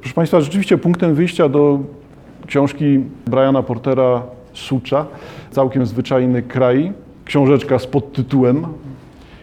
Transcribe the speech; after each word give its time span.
Proszę 0.00 0.14
Państwa, 0.14 0.40
rzeczywiście 0.40 0.78
punktem 0.78 1.14
wyjścia 1.14 1.48
do 1.48 1.80
książki 2.46 3.00
Briana 3.26 3.62
Portera 3.62 4.22
Sucza, 4.52 5.06
całkiem 5.50 5.86
zwyczajny 5.86 6.42
kraj, 6.42 6.92
książeczka 7.24 7.78
z 7.78 7.86
podtytułem 7.86 8.66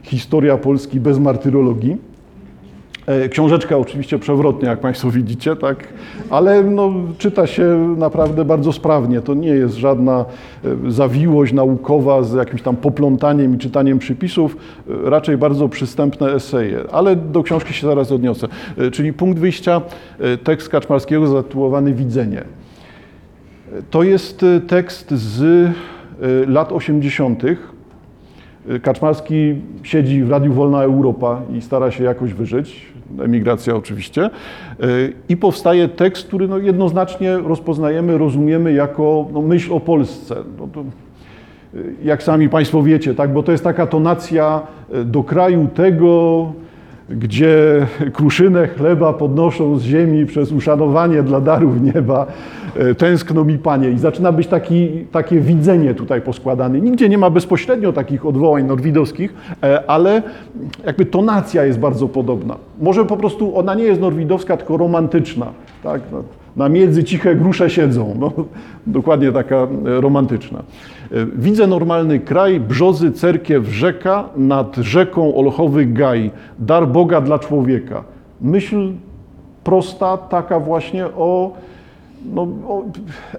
Historia 0.04 0.58
Polski 0.58 1.00
bez 1.00 1.20
martyrologii. 1.20 1.98
E, 3.06 3.30
Książeczka 3.30 3.78
oczywiście 3.78 4.20
przewrotnie, 4.20 4.70
jak 4.70 4.80
Państwo 4.80 5.12
widzicie, 5.12 5.56
tak, 5.56 5.88
ale 6.30 6.64
no, 6.64 6.94
czyta 7.18 7.48
się 7.48 7.96
naprawdę 7.98 8.46
bardzo 8.46 8.74
sprawnie. 8.74 9.22
To 9.22 9.34
nie 9.34 9.50
jest 9.50 9.76
żadna 9.76 10.26
e, 10.66 10.92
zawiłość 10.92 11.54
naukowa 11.54 12.24
z 12.24 12.34
jakimś 12.34 12.62
tam 12.62 12.76
poplątaniem 12.76 13.56
i 13.56 13.58
czytaniem 13.58 14.00
przypisów, 14.00 14.58
e, 15.06 15.10
raczej 15.10 15.38
bardzo 15.38 15.70
przystępne 15.70 16.34
eseje, 16.34 16.80
ale 16.92 17.16
do 17.16 17.44
książki 17.44 17.74
się 17.74 17.88
zaraz 17.88 18.12
odniosę. 18.12 18.48
Czyli 18.92 19.14
punkt 19.14 19.40
wyjścia, 19.40 19.82
tekst 20.44 20.70
Kaczmarskiego 20.70 21.28
zatytułowany 21.28 21.94
Widzenie. 21.94 22.44
To 23.92 24.04
jest 24.04 24.46
tekst 24.68 25.12
z 25.12 25.72
lat 26.48 26.72
80. 26.72 27.44
Kaczmarski 28.82 29.56
siedzi 29.84 30.24
w 30.24 30.30
Radiu 30.30 30.54
Wolna 30.54 30.84
Europa 30.84 31.42
i 31.58 31.62
stara 31.62 31.92
się 31.92 32.04
jakoś 32.04 32.34
wyżyć, 32.34 32.93
emigracja 33.20 33.76
oczywiście, 33.76 34.30
i 35.30 35.38
powstaje 35.38 35.88
tekst, 35.88 36.28
który 36.28 36.48
no 36.48 36.58
jednoznacznie 36.58 37.38
rozpoznajemy, 37.38 38.18
rozumiemy 38.18 38.74
jako 38.74 39.28
no 39.34 39.42
myśl 39.42 39.74
o 39.74 39.80
Polsce. 39.80 40.36
No 40.60 40.68
to, 40.74 40.84
jak 42.04 42.24
sami 42.24 42.50
Państwo 42.50 42.84
wiecie, 42.84 43.16
tak, 43.16 43.34
bo 43.34 43.44
to 43.44 43.52
jest 43.52 43.64
taka 43.64 43.88
tonacja 43.88 44.62
do 45.06 45.24
kraju 45.24 45.68
tego, 45.76 46.54
gdzie 47.10 47.88
kruszynę 48.14 48.68
chleba 48.68 49.14
podnoszą 49.14 49.78
z 49.78 49.84
ziemi 49.84 50.26
przez 50.26 50.52
uszanowanie 50.52 51.24
dla 51.24 51.42
darów 51.42 51.82
nieba, 51.82 52.26
e, 52.76 52.96
tęskno 52.96 53.44
mi 53.44 53.58
Panie. 53.58 53.90
I 53.90 53.98
zaczyna 53.98 54.32
być 54.32 54.48
taki, 54.48 54.90
takie 55.12 55.40
widzenie 55.40 55.94
tutaj 55.94 56.22
poskładane. 56.22 56.82
Nigdzie 56.82 57.10
nie 57.10 57.18
ma 57.18 57.30
bezpośrednio 57.30 57.94
takich 57.94 58.26
odwołań 58.26 58.66
norwidowskich, 58.66 59.34
e, 59.64 59.90
ale 59.90 60.24
jakby 60.86 61.06
tonacja 61.06 61.66
jest 61.66 61.80
bardzo 61.80 62.08
podobna. 62.08 62.58
Może 62.82 63.06
po 63.06 63.18
prostu 63.18 63.58
ona 63.58 63.74
nie 63.74 63.84
jest 63.84 64.02
norwidowska, 64.02 64.58
tylko 64.58 64.78
romantyczna. 64.78 65.48
Tak? 65.84 66.02
Na 66.56 66.70
miedzy 66.70 67.04
ciche 67.04 67.36
grusze 67.36 67.70
siedzą. 67.70 68.16
No, 68.20 68.32
dokładnie 68.88 69.32
taka 69.32 69.56
e, 69.56 69.68
romantyczna. 70.02 70.60
E, 71.12 71.26
Widzę 71.36 71.68
normalny 71.68 72.20
kraj, 72.20 72.60
brzozy, 72.60 73.12
cerkiew, 73.12 73.68
rzeka, 73.68 74.30
nad 74.38 74.76
rzeką 74.76 75.36
olchowy 75.36 75.86
gaj, 75.86 76.32
dar 76.60 76.88
Boga 76.88 77.22
dla 77.22 77.40
człowieka. 77.40 78.04
Myśl 78.42 78.92
prosta, 79.64 80.18
taka 80.18 80.60
właśnie 80.60 81.06
o, 81.06 81.52
no, 82.34 82.42
o 82.42 82.84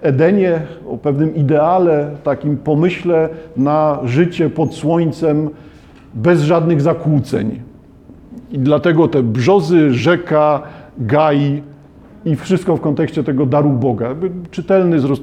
Edenie, 0.01 0.61
o 0.89 0.97
pewnym 0.97 1.35
ideale, 1.35 2.11
takim 2.23 2.57
pomyśle 2.57 3.29
na 3.57 3.99
życie 4.03 4.49
pod 4.49 4.73
słońcem, 4.73 5.49
bez 6.13 6.41
żadnych 6.41 6.81
zakłóceń. 6.81 7.61
I 8.51 8.59
dlatego 8.59 9.07
te 9.07 9.23
brzozy, 9.23 9.93
rzeka, 9.93 10.61
gaj 10.97 11.63
i 12.25 12.35
wszystko 12.35 12.77
w 12.77 12.81
kontekście 12.81 13.23
tego 13.23 13.45
daru 13.45 13.69
Boga. 13.69 14.15
Czytelny, 14.51 14.99
zroz- 14.99 15.21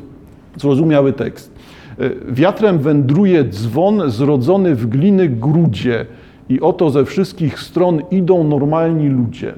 zrozumiały 0.57 1.13
tekst. 1.13 1.55
E, 1.99 2.11
Wiatrem 2.33 2.79
wędruje 2.79 3.45
dzwon 3.45 4.11
zrodzony 4.11 4.75
w 4.75 4.87
gliny 4.87 5.29
grudzie 5.29 6.07
i 6.49 6.61
oto 6.61 6.91
ze 6.91 7.05
wszystkich 7.05 7.61
stron 7.61 8.01
idą 8.11 8.45
normalni 8.45 9.09
ludzie. 9.09 9.53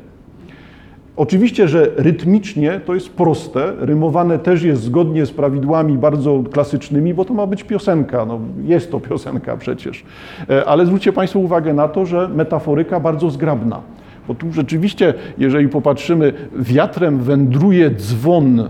Oczywiście, 1.16 1.68
że 1.68 1.90
rytmicznie 1.96 2.80
to 2.86 2.94
jest 2.94 3.08
proste, 3.10 3.72
rymowane 3.78 4.38
też 4.38 4.62
jest 4.62 4.82
zgodnie 4.82 5.26
z 5.26 5.30
prawidłami 5.30 5.98
bardzo 5.98 6.42
klasycznymi, 6.52 7.14
bo 7.14 7.24
to 7.24 7.34
ma 7.34 7.46
być 7.46 7.64
piosenka, 7.64 8.24
no, 8.26 8.40
jest 8.64 8.90
to 8.90 9.00
piosenka 9.00 9.56
przecież. 9.56 10.04
E, 10.50 10.64
Ale 10.64 10.86
zwróćcie 10.86 11.12
Państwo 11.12 11.38
uwagę 11.38 11.74
na 11.74 11.88
to, 11.88 12.06
że 12.06 12.28
metaforyka 12.28 13.00
bardzo 13.00 13.30
zgrabna. 13.30 13.80
Bo 14.28 14.34
tu 14.34 14.52
rzeczywiście, 14.52 15.14
jeżeli 15.38 15.68
popatrzymy, 15.68 16.32
wiatrem 16.56 17.18
wędruje 17.18 17.90
dzwon, 17.90 18.68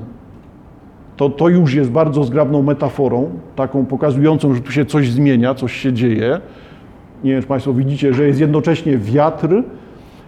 to, 1.16 1.28
to 1.30 1.48
już 1.48 1.74
jest 1.74 1.90
bardzo 1.90 2.24
zgrabną 2.24 2.62
metaforą, 2.62 3.30
taką 3.56 3.86
pokazującą, 3.86 4.54
że 4.54 4.60
tu 4.60 4.72
się 4.72 4.84
coś 4.84 5.10
zmienia, 5.10 5.54
coś 5.54 5.72
się 5.72 5.92
dzieje. 5.92 6.40
Nie 7.24 7.32
wiem, 7.32 7.42
czy 7.42 7.48
Państwo 7.48 7.72
widzicie, 7.72 8.14
że 8.14 8.26
jest 8.26 8.40
jednocześnie 8.40 8.98
wiatr, 8.98 9.48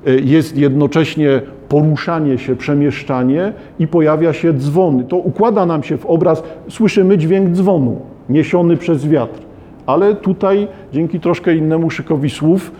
y, 0.09 0.21
jest 0.25 0.57
jednocześnie 0.57 1.43
poruszanie 1.69 2.39
się, 2.39 2.57
przemieszczanie 2.57 3.53
i 3.79 3.87
pojawia 3.87 4.33
się 4.33 4.53
dzwon. 4.53 5.05
To 5.05 5.17
układa 5.17 5.67
nam 5.67 5.83
się 5.83 5.97
w 5.97 6.07
obraz, 6.07 6.43
słyszymy 6.69 7.19
dźwięk 7.19 7.51
dzwonu 7.51 8.01
niesiony 8.29 8.77
przez 8.77 9.09
wiatr. 9.09 9.41
Ale 9.87 10.15
tutaj, 10.15 10.69
dzięki 10.93 11.21
troszkę 11.21 11.55
innemu 11.55 11.91
szykowi 11.91 12.31
słów, 12.31 12.73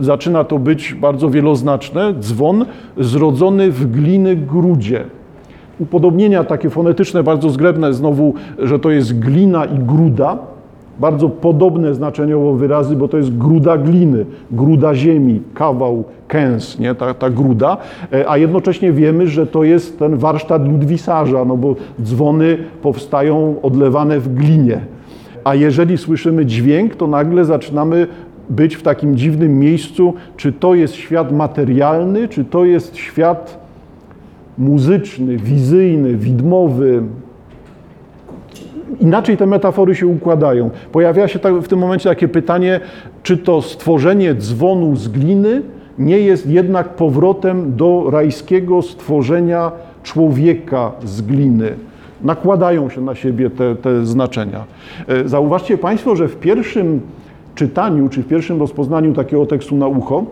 zaczyna 0.00 0.44
to 0.44 0.58
być 0.58 0.94
bardzo 0.94 1.30
wieloznaczne. 1.30 2.14
Dzwon 2.20 2.64
zrodzony 2.98 3.70
w 3.70 3.90
gliny 3.90 4.36
grudzie. 4.36 5.04
Upodobnienia 5.78 6.44
takie 6.44 6.70
fonetyczne, 6.70 7.22
bardzo 7.22 7.50
zgrabne, 7.50 7.92
znowu, 7.94 8.34
że 8.58 8.78
to 8.78 8.90
jest 8.90 9.18
glina 9.18 9.64
i 9.64 9.78
gruda. 9.78 10.38
Bardzo 11.00 11.28
podobne 11.28 11.94
znaczeniowo 11.94 12.54
wyrazy, 12.54 12.96
bo 12.96 13.08
to 13.08 13.16
jest 13.16 13.36
gruda 13.36 13.78
gliny, 13.78 14.26
gruda 14.50 14.94
ziemi, 14.94 15.42
kawał, 15.54 16.04
kęs, 16.28 16.78
nie? 16.78 16.94
Ta, 16.94 17.14
ta 17.14 17.30
gruda. 17.30 17.76
E, 18.12 18.30
A 18.30 18.38
jednocześnie 18.38 18.92
wiemy, 18.92 19.26
że 19.28 19.46
to 19.46 19.64
jest 19.64 19.98
ten 19.98 20.16
warsztat 20.16 20.68
ludwisarza, 20.68 21.44
no 21.44 21.56
bo 21.56 21.74
dzwony 22.02 22.58
powstają 22.82 23.54
odlewane 23.62 24.20
w 24.20 24.34
glinie. 24.34 24.80
A 25.44 25.54
jeżeli 25.54 25.98
słyszymy 25.98 26.46
dźwięk, 26.46 26.96
to 26.96 27.06
nagle 27.06 27.44
zaczynamy 27.44 28.06
być 28.50 28.76
w 28.76 28.82
takim 28.82 29.16
dziwnym 29.16 29.58
miejscu, 29.58 30.14
czy 30.36 30.52
to 30.52 30.74
jest 30.74 30.94
świat 30.94 31.32
materialny, 31.32 32.28
czy 32.28 32.44
to 32.44 32.64
jest 32.64 32.96
świat 32.96 33.66
muzyczny, 34.58 35.36
wizyjny, 35.36 36.14
widmowy. 36.14 37.02
Inaczej 39.00 39.36
te 39.36 39.46
metafory 39.46 39.94
się 39.94 40.06
układają. 40.06 40.70
Pojawia 40.92 41.28
się 41.28 41.38
tak- 41.38 41.54
w 41.54 41.68
tym 41.68 41.78
momencie 41.78 42.08
takie 42.08 42.28
pytanie, 42.28 42.80
czy 43.22 43.36
to 43.36 43.62
stworzenie 43.62 44.34
dzwonu 44.34 44.96
z 44.96 45.08
gliny 45.08 45.62
nie 45.98 46.18
jest 46.18 46.46
jednak 46.46 46.88
powrotem 46.88 47.76
do 47.76 48.06
rajskiego 48.10 48.82
stworzenia 48.82 49.72
człowieka 50.02 50.92
z 51.04 51.20
gliny. 51.22 51.74
Nakładają 52.22 52.90
się 52.90 53.00
na 53.00 53.14
siebie 53.14 53.50
te, 53.50 53.76
te 53.76 54.06
znaczenia. 54.06 54.64
E, 55.08 55.28
Zauważcie 55.28 55.78
Państwo, 55.78 56.16
że 56.16 56.28
w 56.28 56.36
pierwszym 56.36 57.00
czytaniu, 57.56 58.08
czy 58.08 58.22
w 58.22 58.26
pierwszym 58.26 58.60
rozpoznaniu 58.60 59.14
takiego 59.14 59.46
tekstu 59.46 59.76
na 59.76 59.86
ucho, 59.86 60.24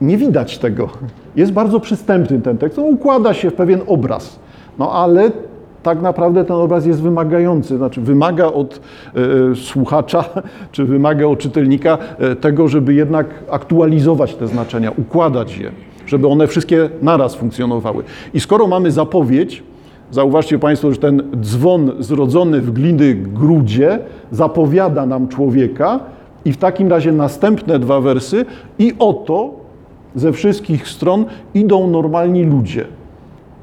nie 0.00 0.16
widać 0.16 0.58
tego. 0.58 0.88
Jest 1.36 1.52
bardzo 1.52 1.80
przystępny 1.80 2.40
ten 2.40 2.58
tekst. 2.58 2.78
On 2.78 2.84
układa 2.84 3.34
się 3.34 3.50
w 3.50 3.54
pewien 3.54 3.80
obraz. 3.86 4.38
No 4.78 4.92
ale 4.92 5.30
tak 5.82 6.02
naprawdę 6.02 6.44
ten 6.44 6.56
obraz 6.56 6.86
jest 6.86 7.02
wymagający, 7.02 7.76
znaczy 7.76 8.00
wymaga 8.00 8.46
od 8.46 8.80
e, 9.14 9.20
słuchacza, 9.54 10.24
czy 10.72 10.84
wymaga 10.84 11.26
od 11.26 11.38
czytelnika 11.38 11.98
e, 12.18 12.36
tego, 12.36 12.68
żeby 12.68 12.94
jednak 12.94 13.26
aktualizować 13.50 14.34
te 14.34 14.48
znaczenia, 14.48 14.92
układać 14.96 15.58
je, 15.58 15.72
żeby 16.06 16.28
one 16.28 16.46
wszystkie 16.46 16.90
naraz 17.02 17.34
funkcjonowały. 17.34 18.04
I 18.34 18.40
skoro 18.40 18.66
mamy 18.66 18.90
zapowiedź, 18.90 19.62
Zauważcie 20.12 20.58
Państwo, 20.58 20.90
że 20.92 20.96
ten 20.96 21.22
dzwon 21.40 21.92
zrodzony 21.98 22.60
w 22.60 22.70
gliny 22.70 23.14
grudzie 23.14 23.98
zapowiada 24.30 25.06
nam 25.06 25.28
człowieka 25.28 26.00
i 26.44 26.52
w 26.52 26.56
takim 26.56 26.88
razie 26.88 27.12
następne 27.12 27.78
dwa 27.78 28.00
wersy 28.00 28.44
i 28.78 28.92
oto 28.98 29.50
ze 30.14 30.32
wszystkich 30.32 30.88
stron 30.88 31.24
idą 31.54 31.90
normalni 31.90 32.44
ludzie. 32.44 32.84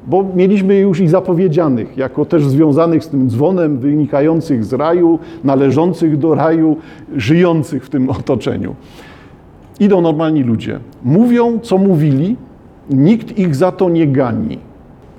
Bo 0.06 0.24
mieliśmy 0.34 0.78
już 0.78 1.00
ich 1.00 1.10
zapowiedzianych, 1.10 1.96
jako 1.96 2.24
też 2.24 2.44
związanych 2.44 3.04
z 3.04 3.08
tym 3.08 3.30
dzwonem, 3.30 3.78
wynikających 3.78 4.64
z 4.64 4.72
raju, 4.72 5.18
należących 5.44 6.18
do 6.18 6.34
raju, 6.34 6.76
żyjących 7.16 7.84
w 7.84 7.90
tym 7.90 8.10
otoczeniu. 8.10 8.74
Idą 9.80 10.00
normalni 10.00 10.42
ludzie. 10.42 10.80
Mówią, 11.04 11.58
co 11.58 11.78
mówili, 11.78 12.36
nikt 12.90 13.38
ich 13.38 13.56
za 13.56 13.72
to 13.72 13.90
nie 13.90 14.06
gani 14.06 14.69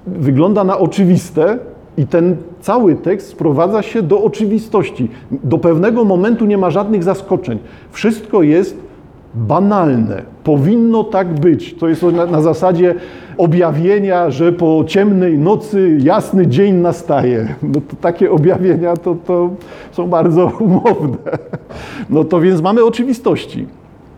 wygląda 0.08 0.64
na 0.64 0.78
oczywiste 0.78 1.58
i 1.98 2.08
ten 2.08 2.36
cały 2.62 2.96
tekst 2.96 3.28
sprowadza 3.28 3.82
się 3.82 4.02
do 4.02 4.24
oczywistości. 4.24 5.10
Do 5.32 5.58
pewnego 5.58 6.06
momentu 6.06 6.46
nie 6.46 6.58
ma 6.58 6.70
żadnych 6.70 7.04
zaskoczeń. 7.04 7.60
Wszystko 7.92 8.44
jest 8.44 8.78
banalne. 9.36 10.22
Powinno 10.44 11.04
tak 11.04 11.40
być. 11.40 11.74
To 11.74 11.88
jest 11.88 12.04
na, 12.04 12.26
na 12.26 12.42
zasadzie 12.42 12.96
objawienia, 13.38 14.32
że 14.32 14.52
po 14.52 14.84
ciemnej 14.88 15.38
nocy 15.38 15.98
jasny 16.04 16.48
dzień 16.48 16.76
nastaje. 16.76 17.56
No 17.64 17.82
takie 18.02 18.32
objawienia 18.32 18.98
to, 18.98 19.16
to 19.26 19.50
są 19.92 20.08
bardzo 20.08 20.52
umowne. 20.60 21.18
No 22.10 22.24
to 22.24 22.42
więc 22.42 22.62
mamy 22.62 22.84
oczywistości. 22.84 23.68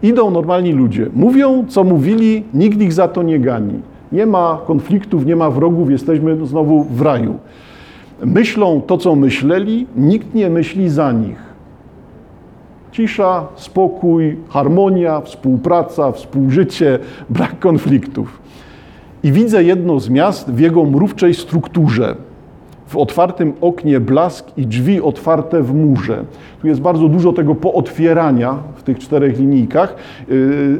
Idą 0.03 0.31
normalni 0.31 0.71
ludzie. 0.71 1.07
Mówią, 1.13 1.65
co 1.68 1.83
mówili, 1.83 2.44
nikt 2.53 2.81
ich 2.81 2.94
za 2.94 3.07
to 3.07 3.24
nie 3.24 3.39
gani. 3.39 3.93
Nie 4.13 4.25
ma 4.25 4.60
konfliktów, 4.65 5.25
nie 5.25 5.36
ma 5.36 5.50
wrogów, 5.50 5.92
jesteśmy 5.92 6.45
znowu 6.45 6.83
w 6.83 7.01
raju. 7.01 7.36
Myślą 8.25 8.81
to, 8.81 8.98
co 8.98 9.15
myśleli, 9.15 9.88
nikt 9.95 10.33
nie 10.33 10.50
myśli 10.50 10.89
za 10.89 11.12
nich. 11.12 11.54
Cisza, 12.92 13.48
spokój, 13.56 14.38
harmonia, 14.50 15.21
współpraca, 15.21 16.12
współżycie, 16.12 17.00
brak 17.30 17.60
konfliktów. 17.60 18.42
I 19.24 19.31
widzę 19.31 19.63
jedno 19.63 20.00
z 20.00 20.10
miast 20.10 20.51
w 20.51 20.59
jego 20.59 20.86
mrówczej 20.86 21.33
strukturze. 21.33 22.16
W 22.88 22.98
otwartym 22.98 23.54
oknie 23.62 24.00
blask 24.00 24.57
i 24.57 24.68
drzwi 24.68 25.01
otwarte 25.01 25.63
w 25.63 25.74
murze. 25.74 26.24
Tu 26.62 26.68
jest 26.68 26.81
bardzo 26.81 27.07
dużo 27.07 27.33
tego 27.33 27.56
pootwierania 27.56 28.57
w 28.75 28.83
tych 28.83 29.00
czterech 29.00 29.39
linijkach. 29.39 29.95
Yy, 30.27 30.77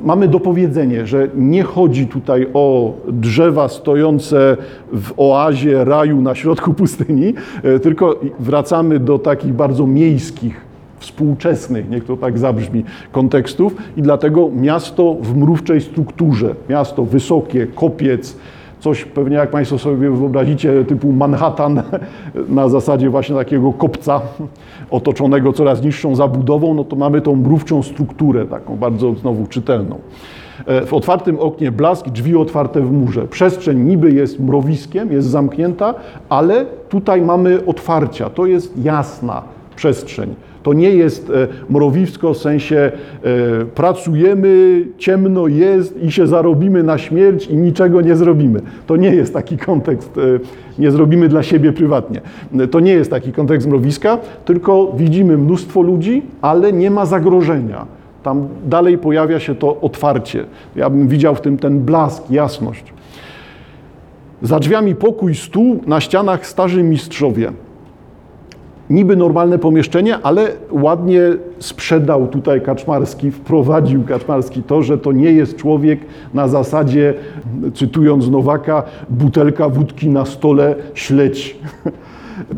mamy 0.00 0.28
dopowiedzenie, 0.28 1.06
że 1.06 1.28
nie 1.36 1.62
chodzi 1.62 2.06
tutaj 2.06 2.46
o 2.54 2.94
drzewa 3.08 3.68
stojące 3.68 4.56
w 4.92 5.12
oazie 5.16 5.84
raju 5.84 6.22
na 6.22 6.34
środku 6.34 6.74
pustyni, 6.74 7.34
yy, 7.64 7.80
tylko 7.80 8.20
wracamy 8.40 8.98
do 8.98 9.18
takich 9.18 9.52
bardzo 9.52 9.86
miejskich 9.86 10.66
współczesnych, 10.98 11.90
niech 11.90 12.04
to 12.04 12.16
tak 12.16 12.38
zabrzmi, 12.38 12.84
kontekstów 13.12 13.76
i 13.96 14.02
dlatego 14.02 14.50
miasto 14.54 15.16
w 15.20 15.36
mrówczej 15.36 15.80
strukturze, 15.80 16.54
miasto 16.68 17.04
wysokie, 17.04 17.66
kopiec, 17.66 18.36
coś 18.80 19.04
pewnie 19.04 19.36
jak 19.36 19.50
Państwo 19.50 19.78
sobie 19.78 20.10
wyobrazicie 20.10 20.84
typu 20.84 21.12
Manhattan 21.12 21.82
na 22.48 22.68
zasadzie 22.68 23.10
właśnie 23.10 23.36
takiego 23.36 23.72
kopca 23.72 24.20
otoczonego 24.90 25.52
coraz 25.52 25.82
niższą 25.82 26.14
zabudową, 26.14 26.74
no 26.74 26.84
to 26.84 26.96
mamy 26.96 27.20
tą 27.20 27.36
mrówczą 27.36 27.82
strukturę, 27.82 28.46
taką 28.46 28.76
bardzo 28.76 29.14
znowu 29.14 29.46
czytelną. 29.46 29.98
W 30.86 30.94
otwartym 30.94 31.40
oknie 31.40 31.72
blask, 31.72 32.08
drzwi 32.08 32.36
otwarte 32.36 32.80
w 32.80 32.92
murze. 32.92 33.28
Przestrzeń 33.28 33.78
niby 33.78 34.12
jest 34.12 34.40
mrowiskiem, 34.40 35.12
jest 35.12 35.28
zamknięta, 35.28 35.94
ale 36.28 36.66
tutaj 36.88 37.22
mamy 37.22 37.66
otwarcia, 37.66 38.30
to 38.30 38.46
jest 38.46 38.84
jasna 38.84 39.42
przestrzeń. 39.76 40.34
To 40.66 40.72
nie 40.72 40.90
jest 40.90 41.30
e, 41.30 41.48
mrowisko 41.70 42.34
w 42.34 42.38
sensie 42.38 42.76
e, 42.76 43.64
pracujemy, 43.64 44.84
ciemno 44.98 45.46
jest 45.46 46.02
i 46.02 46.12
się 46.12 46.26
zarobimy 46.26 46.82
na 46.82 46.98
śmierć 46.98 47.46
i 47.46 47.56
niczego 47.56 48.00
nie 48.00 48.16
zrobimy. 48.16 48.60
To 48.86 48.96
nie 48.96 49.14
jest 49.14 49.34
taki 49.34 49.58
kontekst, 49.58 50.18
e, 50.18 50.20
nie 50.78 50.90
zrobimy 50.90 51.28
dla 51.28 51.42
siebie 51.42 51.72
prywatnie. 51.72 52.20
To 52.70 52.80
nie 52.80 52.92
jest 52.92 53.10
taki 53.10 53.32
kontekst 53.32 53.68
mrowiska, 53.68 54.18
tylko 54.44 54.92
widzimy 54.96 55.38
mnóstwo 55.38 55.82
ludzi, 55.82 56.22
ale 56.42 56.72
nie 56.72 56.90
ma 56.90 57.06
zagrożenia. 57.06 57.86
Tam 58.22 58.48
dalej 58.64 58.98
pojawia 58.98 59.40
się 59.40 59.54
to 59.54 59.80
otwarcie. 59.80 60.44
Ja 60.76 60.90
bym 60.90 61.08
widział 61.08 61.34
w 61.34 61.40
tym 61.40 61.58
ten 61.58 61.80
blask, 61.80 62.30
jasność. 62.30 62.84
Za 64.42 64.58
drzwiami 64.58 64.94
pokój, 64.94 65.34
stół, 65.34 65.80
na 65.86 66.00
ścianach 66.00 66.46
starzy 66.46 66.82
mistrzowie 66.82 67.52
niby 68.90 69.16
normalne 69.16 69.58
pomieszczenie, 69.58 70.18
ale 70.22 70.48
ładnie 70.70 71.20
sprzedał 71.58 72.26
tutaj 72.26 72.60
Kaczmarski, 72.60 73.30
wprowadził 73.30 74.04
Kaczmarski 74.04 74.62
to, 74.62 74.82
że 74.82 74.98
to 74.98 75.12
nie 75.12 75.32
jest 75.32 75.56
człowiek 75.56 76.00
na 76.34 76.48
zasadzie, 76.48 77.14
cytując 77.74 78.30
Nowaka, 78.30 78.82
butelka 79.10 79.68
wódki 79.68 80.08
na 80.08 80.24
stole, 80.24 80.74
śledź. 80.94 81.56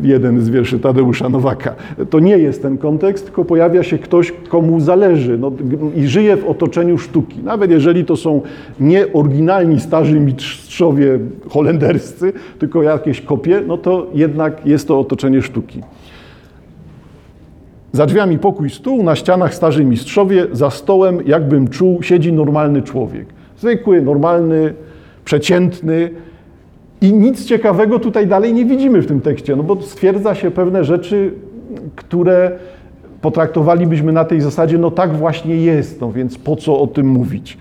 Jeden 0.01 0.41
z 0.41 0.49
wierszy 0.49 0.79
Tadeusza 0.79 1.29
Nowaka. 1.29 1.75
To 2.09 2.19
nie 2.19 2.37
jest 2.37 2.61
ten 2.61 2.77
kontekst, 2.77 3.25
tylko 3.25 3.45
pojawia 3.45 3.83
się 3.83 3.97
ktoś, 3.97 4.33
komu 4.49 4.79
zależy 4.79 5.37
no, 5.37 5.51
i 5.95 6.07
żyje 6.07 6.37
w 6.37 6.45
otoczeniu 6.45 6.97
sztuki. 6.97 7.39
Nawet 7.43 7.71
jeżeli 7.71 8.05
to 8.05 8.15
są 8.15 8.41
nie 8.79 9.13
oryginalni 9.13 9.79
starzy 9.79 10.19
mistrzowie 10.19 11.19
holenderscy, 11.49 12.33
tylko 12.59 12.83
jakieś 12.83 13.21
kopie, 13.21 13.61
no 13.67 13.77
to 13.77 14.07
jednak 14.13 14.65
jest 14.65 14.87
to 14.87 14.99
otoczenie 14.99 15.41
sztuki. 15.41 15.81
Za 17.91 18.05
drzwiami 18.05 18.39
pokój, 18.39 18.69
stół, 18.69 19.03
na 19.03 19.15
ścianach 19.15 19.55
starzy 19.55 19.85
mistrzowie, 19.85 20.47
za 20.51 20.69
stołem, 20.69 21.19
jakbym 21.25 21.67
czuł, 21.67 22.03
siedzi 22.03 22.33
normalny 22.33 22.81
człowiek. 22.81 23.25
Zwykły, 23.57 24.01
normalny, 24.01 24.73
przeciętny. 25.25 26.09
I 27.01 27.13
nic 27.13 27.45
ciekawego 27.45 27.99
tutaj 27.99 28.27
dalej 28.27 28.53
nie 28.53 28.65
widzimy 28.65 29.01
w 29.01 29.07
tym 29.07 29.21
tekście, 29.21 29.55
no 29.55 29.63
bo 29.63 29.81
stwierdza 29.81 30.35
się 30.35 30.51
pewne 30.51 30.83
rzeczy, 30.83 31.33
które 31.95 32.51
potraktowalibyśmy 33.21 34.11
na 34.11 34.25
tej 34.25 34.41
zasadzie, 34.41 34.77
no 34.77 34.91
tak 34.91 35.13
właśnie 35.17 35.55
jest, 35.55 36.01
no 36.01 36.11
więc 36.11 36.37
po 36.37 36.55
co 36.55 36.79
o 36.79 36.87
tym 36.87 37.07
mówić? 37.07 37.57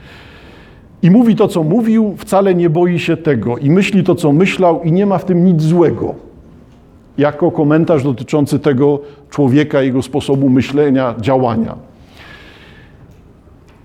I 1.02 1.10
mówi 1.10 1.36
to, 1.36 1.48
co 1.48 1.62
mówił, 1.62 2.14
wcale 2.16 2.54
nie 2.54 2.70
boi 2.70 2.98
się 2.98 3.16
tego 3.16 3.58
i 3.58 3.70
myśli 3.70 4.04
to, 4.04 4.14
co 4.14 4.32
myślał 4.32 4.82
i 4.82 4.92
nie 4.92 5.06
ma 5.06 5.18
w 5.18 5.24
tym 5.24 5.44
nic 5.44 5.62
złego 5.62 6.27
jako 7.18 7.50
komentarz 7.50 8.02
dotyczący 8.02 8.58
tego 8.58 9.00
człowieka, 9.30 9.82
jego 9.82 10.02
sposobu 10.02 10.48
myślenia, 10.48 11.14
działania. 11.20 11.74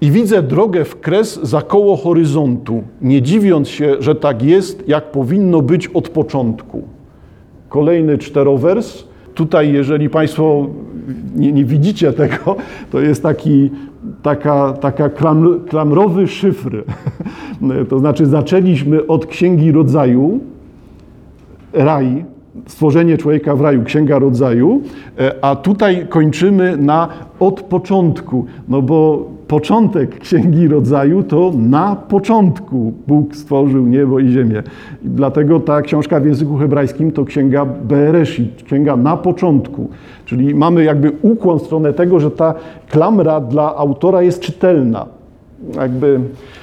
I 0.02 0.12
widzę 0.12 0.44
drogę 0.44 0.86
w 0.86 1.00
kres 1.00 1.40
za 1.44 1.62
koło 1.62 1.98
horyzontu, 1.98 2.84
nie 3.02 3.22
dziwiąc 3.22 3.70
się, 3.70 3.96
że 4.00 4.16
tak 4.16 4.44
jest, 4.44 4.88
jak 4.88 5.12
powinno 5.12 5.62
być 5.62 5.88
od 5.88 6.10
początku. 6.10 6.84
Kolejny 7.70 8.18
czterowers. 8.18 9.04
Tutaj, 9.36 9.74
jeżeli 9.74 10.10
Państwo 10.10 10.68
nie, 11.36 11.52
nie 11.52 11.66
widzicie 11.66 12.14
tego, 12.14 12.56
to 12.92 13.00
jest 13.00 13.24
taki, 13.24 13.72
taka, 14.24 14.74
taka 14.74 15.10
klamrowy 15.70 16.28
szyfr. 16.28 16.84
To 17.90 18.00
znaczy, 18.00 18.26
zaczęliśmy 18.26 19.08
od 19.08 19.26
Księgi 19.26 19.72
Rodzaju, 19.72 20.40
raj, 21.74 22.26
stworzenie 22.68 23.18
człowieka 23.18 23.56
w 23.56 23.62
raju, 23.62 23.84
Księga 23.84 24.20
Rodzaju, 24.20 24.82
e, 25.20 25.36
a 25.42 25.56
tutaj 25.56 26.06
kończymy 26.10 26.78
na 26.78 27.08
od 27.40 27.62
początku, 27.62 28.46
no 28.68 28.82
bo 28.82 29.30
początek 29.48 30.20
Księgi 30.20 30.68
Rodzaju 30.68 31.24
to 31.24 31.52
na 31.58 31.96
początku 31.96 32.94
Bóg 33.08 33.36
stworzył 33.36 33.88
niebo 33.88 34.20
i 34.20 34.30
ziemię. 34.30 34.64
Dlatego 35.04 35.60
ta 35.60 35.82
książka 35.82 36.20
w 36.20 36.26
języku 36.26 36.58
hebrajskim 36.58 37.12
to 37.12 37.26
Księga 37.26 37.66
Bereshit, 37.66 38.64
Księga 38.64 38.96
na 38.96 39.18
początku. 39.18 39.90
Czyli 40.26 40.56
mamy 40.56 40.84
jakby 40.84 41.12
ukłon 41.22 41.60
w 41.60 41.64
stronę 41.64 41.94
tego, 41.94 42.20
że 42.20 42.32
ta 42.32 42.54
klamra 42.90 43.42
dla 43.42 43.76
autora 43.76 44.22
jest 44.22 44.42
czytelna. 44.42 45.06
Jakby 45.76 46.20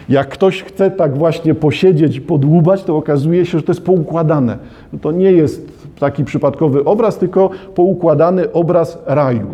jak 0.09 0.29
ktoś 0.29 0.63
chce 0.63 0.91
tak 0.91 1.19
właśnie 1.19 1.55
posiedzieć 1.55 2.21
podłubać, 2.21 2.85
to 2.85 2.97
okazuje 2.97 3.47
się, 3.47 3.59
że 3.59 3.65
to 3.65 3.73
jest 3.73 3.85
poukładane. 3.85 4.59
To 5.01 5.13
nie 5.13 5.33
jest 5.33 5.80
taki 6.01 6.25
przypadkowy 6.25 6.85
obraz, 6.85 7.19
tylko 7.19 7.51
poukładany 7.75 8.53
obraz 8.53 8.99
raju. 9.07 9.47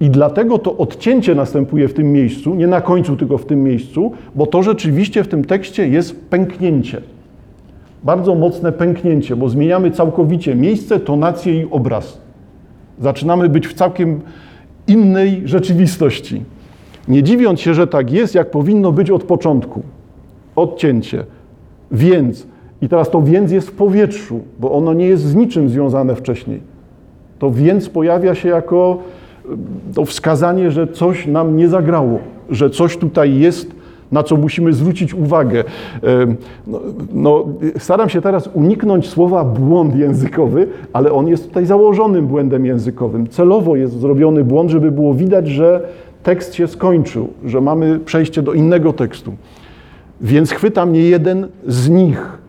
I 0.00 0.10
dlatego 0.10 0.58
to 0.58 0.76
odcięcie 0.76 1.34
następuje 1.34 1.88
w 1.88 1.94
tym 1.94 2.12
miejscu, 2.12 2.54
nie 2.54 2.66
na 2.66 2.80
końcu, 2.80 3.16
tylko 3.16 3.38
w 3.38 3.46
tym 3.46 3.62
miejscu, 3.62 4.12
bo 4.34 4.46
to 4.46 4.62
rzeczywiście 4.62 5.24
w 5.24 5.28
tym 5.28 5.44
tekście 5.44 5.88
jest 5.88 6.30
pęknięcie. 6.30 7.00
Bardzo 8.04 8.34
mocne 8.34 8.72
pęknięcie, 8.72 9.36
bo 9.36 9.48
zmieniamy 9.48 9.90
całkowicie 9.90 10.54
miejsce, 10.54 11.00
tonację 11.00 11.60
i 11.60 11.66
obraz. 11.70 12.20
Zaczynamy 13.00 13.48
być 13.48 13.66
w 13.66 13.74
całkiem 13.74 14.20
innej 14.86 15.42
rzeczywistości. 15.44 16.42
Nie 17.08 17.22
dziwiąc 17.22 17.60
się, 17.60 17.74
że 17.74 17.86
tak 17.86 18.10
jest, 18.10 18.34
jak 18.34 18.50
powinno 18.50 18.92
być 18.92 19.10
od 19.10 19.24
początku. 19.24 19.82
Odcięcie. 20.56 21.24
Więc 21.92 22.46
i 22.82 22.88
teraz 22.88 23.10
to 23.10 23.22
więc 23.22 23.52
jest 23.52 23.68
w 23.68 23.72
powietrzu, 23.72 24.40
bo 24.60 24.72
ono 24.72 24.94
nie 24.94 25.06
jest 25.06 25.22
z 25.22 25.34
niczym 25.34 25.68
związane 25.68 26.14
wcześniej. 26.14 26.60
To 27.38 27.50
więc 27.50 27.88
pojawia 27.88 28.34
się 28.34 28.48
jako 28.48 28.98
to 29.94 30.04
wskazanie, 30.04 30.70
że 30.70 30.86
coś 30.86 31.26
nam 31.26 31.56
nie 31.56 31.68
zagrało, 31.68 32.18
że 32.50 32.70
coś 32.70 32.96
tutaj 32.96 33.38
jest, 33.38 33.74
na 34.12 34.22
co 34.22 34.36
musimy 34.36 34.72
zwrócić 34.72 35.14
uwagę. 35.14 35.64
No, 36.66 36.80
no, 37.12 37.44
staram 37.78 38.08
się 38.08 38.20
teraz 38.20 38.50
uniknąć 38.54 39.08
słowa 39.08 39.44
błąd 39.44 39.96
językowy, 39.96 40.68
ale 40.92 41.12
on 41.12 41.28
jest 41.28 41.48
tutaj 41.48 41.66
założonym 41.66 42.26
błędem 42.26 42.66
językowym. 42.66 43.28
Celowo 43.28 43.76
jest 43.76 44.00
zrobiony 44.00 44.44
błąd, 44.44 44.70
żeby 44.70 44.90
było 44.90 45.14
widać, 45.14 45.48
że 45.48 45.88
tekst 46.22 46.54
się 46.54 46.66
skończył, 46.66 47.28
że 47.44 47.60
mamy 47.60 47.98
przejście 47.98 48.42
do 48.42 48.52
innego 48.52 48.92
tekstu. 48.92 49.32
Więc 50.20 50.50
chwyta 50.50 50.86
mnie 50.86 51.00
jeden 51.00 51.48
z 51.66 51.88
nich. 51.88 52.43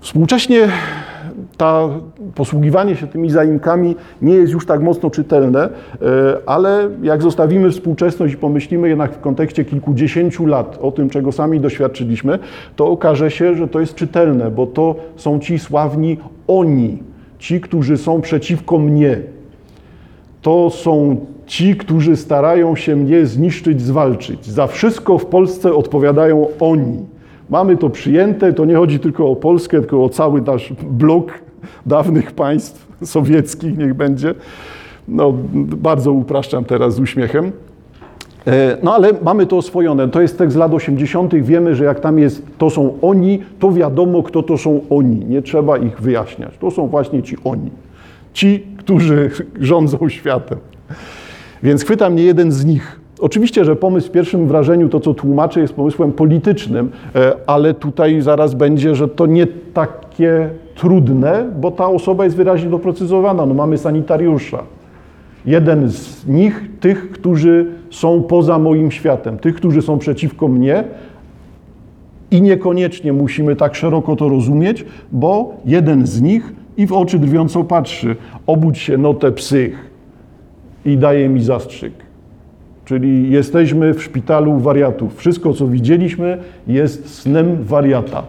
Współcześnie 0.00 0.68
ta 1.56 1.88
posługiwanie 2.34 2.96
się 2.96 3.06
tymi 3.06 3.30
zaimkami 3.30 3.96
nie 4.22 4.34
jest 4.34 4.52
już 4.52 4.66
tak 4.66 4.82
mocno 4.82 5.10
czytelne, 5.10 5.60
e, 5.64 5.68
ale 6.46 6.88
jak 7.02 7.22
zostawimy 7.22 7.70
współczesność 7.70 8.34
i 8.34 8.36
pomyślimy 8.36 8.88
jednak 8.88 9.14
w 9.14 9.20
kontekście 9.20 9.64
kilkudziesięciu 9.64 10.46
lat 10.46 10.78
o 10.82 10.90
tym, 10.92 11.10
czego 11.10 11.32
sami 11.32 11.60
doświadczyliśmy, 11.60 12.38
to 12.76 12.88
okaże 12.88 13.30
się, 13.30 13.54
że 13.54 13.68
to 13.68 13.80
jest 13.80 13.94
czytelne, 13.94 14.50
bo 14.50 14.66
to 14.66 14.96
są 15.16 15.38
ci 15.38 15.58
sławni 15.58 16.16
oni, 16.46 16.98
ci, 17.38 17.60
którzy 17.60 17.96
są 17.96 18.20
przeciwko 18.20 18.78
mnie. 18.78 19.18
To 20.42 20.70
są 20.70 21.16
ci, 21.46 21.76
którzy 21.76 22.16
starają 22.16 22.76
się 22.76 22.96
mnie 22.96 23.26
zniszczyć, 23.26 23.82
zwalczyć. 23.82 24.46
Za 24.46 24.66
wszystko 24.66 25.18
w 25.18 25.26
Polsce 25.26 25.74
odpowiadają 25.74 26.46
oni 26.60 26.98
Mamy 27.50 27.76
to 27.76 27.90
przyjęte, 27.90 28.52
to 28.52 28.64
nie 28.64 28.74
chodzi 28.74 28.98
tylko 28.98 29.30
o 29.30 29.36
Polskę, 29.36 29.80
tylko 29.80 30.04
o 30.04 30.08
cały 30.08 30.42
nasz 30.42 30.72
blok 30.90 31.32
dawnych 31.86 32.32
państw 32.32 32.88
sowieckich, 33.04 33.78
niech 33.78 33.94
będzie. 33.94 34.34
No, 35.08 35.34
bardzo 35.54 36.12
upraszczam 36.12 36.64
teraz 36.64 36.94
z 36.94 37.00
uśmiechem. 37.00 37.52
E, 38.46 38.76
no 38.82 38.94
ale 38.94 39.10
mamy 39.22 39.46
to 39.46 39.56
oswojone. 39.56 40.08
To 40.08 40.20
jest 40.20 40.38
tekst 40.38 40.54
z 40.54 40.58
lat 40.58 40.74
80. 40.74 41.34
Wiemy, 41.34 41.74
że 41.74 41.84
jak 41.84 42.00
tam 42.00 42.18
jest, 42.18 42.42
to 42.58 42.70
są 42.70 42.98
oni, 43.02 43.42
to 43.58 43.72
wiadomo, 43.72 44.22
kto 44.22 44.42
to 44.42 44.58
są 44.58 44.80
oni. 44.90 45.24
Nie 45.24 45.42
trzeba 45.42 45.78
ich 45.78 46.00
wyjaśniać. 46.00 46.58
To 46.60 46.70
są 46.70 46.86
właśnie 46.86 47.22
ci 47.22 47.36
oni. 47.44 47.70
Ci, 48.32 48.66
którzy 48.78 49.30
rządzą 49.60 50.08
światem. 50.08 50.58
Więc 51.62 51.84
chwyta 51.84 52.10
mnie 52.10 52.22
jeden 52.22 52.52
z 52.52 52.64
nich. 52.64 52.99
Oczywiście, 53.20 53.64
że 53.64 53.76
pomysł 53.76 54.08
w 54.08 54.10
pierwszym 54.10 54.46
wrażeniu, 54.46 54.88
to 54.88 55.00
co 55.00 55.14
tłumaczę, 55.14 55.60
jest 55.60 55.74
pomysłem 55.74 56.12
politycznym, 56.12 56.90
e, 57.14 57.32
ale 57.46 57.74
tutaj 57.74 58.20
zaraz 58.20 58.54
będzie, 58.54 58.94
że 58.94 59.08
to 59.08 59.26
nie 59.26 59.46
takie 59.74 60.50
trudne, 60.74 61.50
bo 61.60 61.70
ta 61.70 61.86
osoba 61.86 62.24
jest 62.24 62.36
wyraźnie 62.36 62.70
doprecyzowana. 62.70 63.46
No 63.46 63.54
mamy 63.54 63.78
sanitariusza. 63.78 64.62
Jeden 65.46 65.88
z 65.88 66.26
nich, 66.26 66.70
tych, 66.80 67.10
którzy 67.10 67.66
są 67.90 68.22
poza 68.22 68.58
moim 68.58 68.90
światem, 68.90 69.38
tych, 69.38 69.54
którzy 69.54 69.82
są 69.82 69.98
przeciwko 69.98 70.48
mnie, 70.48 70.84
i 72.30 72.42
niekoniecznie 72.42 73.12
musimy 73.12 73.56
tak 73.56 73.74
szeroko 73.74 74.16
to 74.16 74.28
rozumieć, 74.28 74.84
bo 75.12 75.54
jeden 75.64 76.06
z 76.06 76.22
nich 76.22 76.52
i 76.76 76.86
w 76.86 76.92
oczy 76.92 77.18
drwiąco 77.18 77.64
patrzy. 77.64 78.16
Obudź 78.46 78.78
się, 78.78 78.98
notę 78.98 79.32
psych 79.32 79.90
i 80.84 80.98
daje 80.98 81.28
mi 81.28 81.42
zastrzyk. 81.42 81.92
Czyli 82.90 83.30
jesteśmy 83.30 83.94
w 83.94 84.02
szpitalu 84.02 84.58
wariatów. 84.58 85.16
Wszystko, 85.16 85.52
co 85.52 85.66
widzieliśmy, 85.66 86.38
jest 86.66 87.14
snem 87.14 87.64
wariata. 87.64 88.22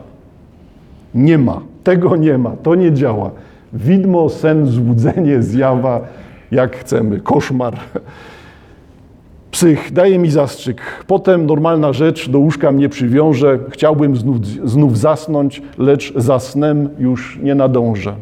Nie 1.15 1.37
ma. 1.37 1.61
Tego 1.83 2.15
nie 2.15 2.37
ma. 2.37 2.51
To 2.63 2.75
nie 2.75 2.93
działa. 2.93 3.31
Widmo, 3.73 4.29
sen, 4.29 4.65
złudzenie, 4.65 5.41
zjawa, 5.41 6.01
jak 6.51 6.75
chcemy. 6.75 7.19
Koszmar. 7.19 7.77
Psych, 9.51 9.91
daje 9.93 10.19
mi 10.19 10.31
zastrzyk. 10.31 10.81
Potem 11.07 11.45
normalna 11.45 11.93
rzecz, 11.93 12.29
do 12.29 12.39
łóżka 12.39 12.71
mnie 12.71 12.89
przywiąże. 12.89 13.59
Chciałbym 13.69 14.15
znów, 14.15 14.45
znów 14.45 14.97
zasnąć, 14.97 15.61
lecz 15.77 16.13
za 16.15 16.39
snem 16.39 16.89
już 16.99 17.39
nie 17.43 17.55
nadążę. 17.55 18.15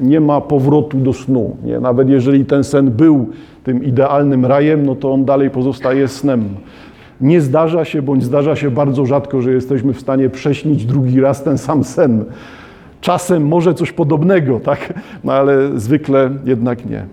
Nie 0.00 0.20
ma 0.20 0.40
powrotu 0.40 0.98
do 0.98 1.12
snu. 1.12 1.56
Nie? 1.64 1.80
Nawet 1.80 2.08
jeżeli 2.08 2.44
ten 2.44 2.64
sen 2.64 2.90
był 2.90 3.28
tym 3.64 3.84
idealnym 3.84 4.46
rajem, 4.46 4.86
no 4.86 4.94
to 4.94 5.12
on 5.12 5.24
dalej 5.24 5.50
pozostaje 5.50 6.08
snem. 6.08 6.44
Nie 7.20 7.40
zdarza 7.40 7.84
się, 7.84 8.02
bądź 8.02 8.24
zdarza 8.24 8.56
się 8.56 8.70
bardzo 8.70 9.06
rzadko, 9.06 9.42
że 9.42 9.52
jesteśmy 9.52 9.92
w 9.92 10.00
stanie 10.00 10.30
prześnić 10.30 10.86
drugi 10.86 11.20
raz 11.20 11.42
ten 11.42 11.58
sam 11.58 11.84
sen. 11.84 12.24
Czasem 13.00 13.46
może 13.46 13.74
coś 13.74 13.92
podobnego, 13.92 14.60
tak? 14.60 14.92
No 15.24 15.32
ale 15.32 15.78
zwykle 15.78 16.30
jednak 16.44 16.86
nie. 16.90 17.06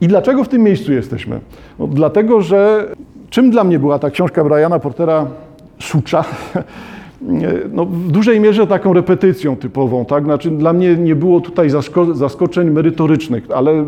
I 0.00 0.08
dlaczego 0.08 0.44
w 0.44 0.48
tym 0.48 0.62
miejscu 0.62 0.92
jesteśmy? 0.92 1.40
No, 1.78 1.86
dlatego, 1.86 2.40
że 2.40 2.88
czym 3.30 3.50
dla 3.50 3.64
mnie 3.64 3.78
była 3.78 3.98
ta 3.98 4.10
książka 4.10 4.44
Briana 4.44 4.78
Portera 4.78 5.26
Sucza? 5.80 6.24
no, 7.72 7.86
w 7.86 8.10
dużej 8.10 8.40
mierze 8.40 8.66
taką 8.66 8.92
repetycją 8.92 9.56
typową, 9.56 10.04
tak? 10.04 10.24
Znaczy, 10.24 10.50
dla 10.50 10.72
mnie 10.72 10.96
nie 10.96 11.16
było 11.16 11.40
tutaj 11.40 11.70
zaskoczeń 12.14 12.70
merytorycznych, 12.70 13.46
ale 13.54 13.84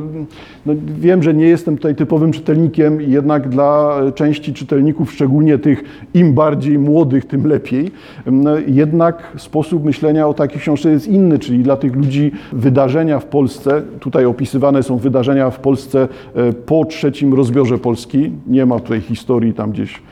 no, 0.67 0.73
wiem, 0.99 1.23
że 1.23 1.35
nie 1.35 1.47
jestem 1.47 1.77
tutaj 1.77 1.95
typowym 1.95 2.33
czytelnikiem 2.33 3.03
i 3.03 3.11
jednak 3.11 3.49
dla 3.49 4.01
części 4.15 4.55
czytelników, 4.55 5.13
szczególnie 5.13 5.59
tych 5.59 5.85
im 6.15 6.35
bardziej 6.35 6.79
młodych, 6.79 7.25
tym 7.25 7.47
lepiej. 7.47 7.91
No, 8.27 8.51
jednak 8.67 9.33
sposób 9.37 9.85
myślenia 9.85 10.29
o 10.29 10.35
takiej 10.35 10.61
książce 10.61 10.91
jest 10.91 11.09
inny, 11.09 11.39
czyli 11.39 11.63
dla 11.63 11.77
tych 11.77 11.97
ludzi 11.97 12.33
wydarzenia 12.53 13.19
w 13.19 13.25
Polsce, 13.25 13.83
tutaj 14.01 14.25
opisywane 14.25 14.83
są 14.83 14.97
wydarzenia 14.97 15.51
w 15.51 15.61
Polsce 15.61 16.09
e, 16.35 16.53
po 16.53 16.85
trzecim 16.85 17.35
rozbiorze 17.35 17.79
Polski, 17.79 18.33
nie 18.47 18.67
ma 18.67 18.81
tutaj 18.81 19.01
historii 19.01 19.53
tam 19.55 19.71
gdzieś 19.71 20.03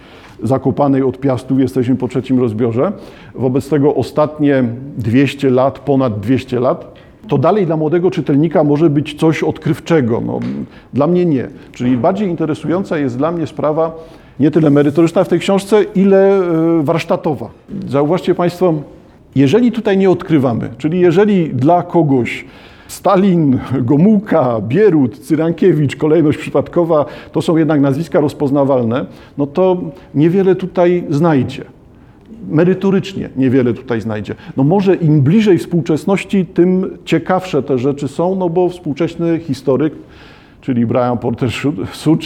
Zakopanej 0.43 1.03
od 1.03 1.19
Piastów 1.19 1.61
jesteśmy 1.61 1.97
po 1.97 2.09
trzecim 2.09 2.41
rozbiorze. 2.41 2.93
Wobec 3.35 3.69
tego 3.69 3.95
ostatnie 3.95 4.65
200 4.99 5.51
lat, 5.51 5.79
ponad 5.79 6.21
200 6.21 6.61
lat, 6.61 6.95
to 7.29 7.39
dalej 7.39 7.67
dla 7.67 7.77
młodego 7.77 8.11
czytelnika 8.11 8.65
może 8.65 8.91
być 8.91 9.15
coś 9.15 9.43
odkrywczego. 9.43 10.23
No, 10.27 10.41
dla 10.93 11.07
mnie 11.07 11.27
nie. 11.27 11.49
Czyli 11.73 11.97
bardziej 11.97 12.29
interesująca 12.29 12.99
jest 12.99 13.19
dla 13.19 13.33
mnie 13.33 13.47
sprawa 13.47 13.93
nie 14.41 14.51
tyle 14.51 14.71
merytoryczna 14.71 15.25
w 15.25 15.29
tej 15.29 15.39
książce, 15.39 15.83
ile 15.83 16.39
e, 16.39 16.83
warsztatowa. 16.83 17.51
Zauważcie 17.89 18.35
Państwo, 18.35 18.75
jeżeli 19.35 19.73
tutaj 19.73 19.99
nie 19.99 20.11
odkrywamy, 20.11 20.71
czyli 20.79 21.01
jeżeli 21.01 21.55
dla 21.55 21.83
kogoś 21.83 22.45
Stalin, 22.89 23.59
Gomułka, 23.81 24.61
Bierut, 24.61 25.19
Cyrankiewicz, 25.19 25.97
kolejność 25.97 26.39
przypadkowa, 26.39 27.07
to 27.33 27.43
są 27.43 27.57
jednak 27.57 27.81
nazwiska 27.81 28.21
rozpoznawalne, 28.21 29.07
no 29.39 29.47
to 29.47 29.83
niewiele 30.15 30.55
tutaj 30.55 31.05
znajdzie. 31.11 31.65
Merytorycznie 32.51 33.29
niewiele 33.37 33.75
tutaj 33.75 34.01
znajdzie. 34.01 34.35
No 34.57 34.65
może 34.65 34.95
im 34.95 35.21
bliżej 35.21 35.59
współczesności, 35.59 36.47
tym 36.47 36.99
ciekawsze 37.05 37.63
te 37.63 37.79
rzeczy 37.79 38.09
są, 38.09 38.35
no 38.35 38.49
bo 38.49 38.69
współczesny 38.69 39.39
historyk, 39.39 39.95
czyli 40.61 40.87
Brian 40.87 41.19
Porter 41.19 41.51
Such, 41.93 42.21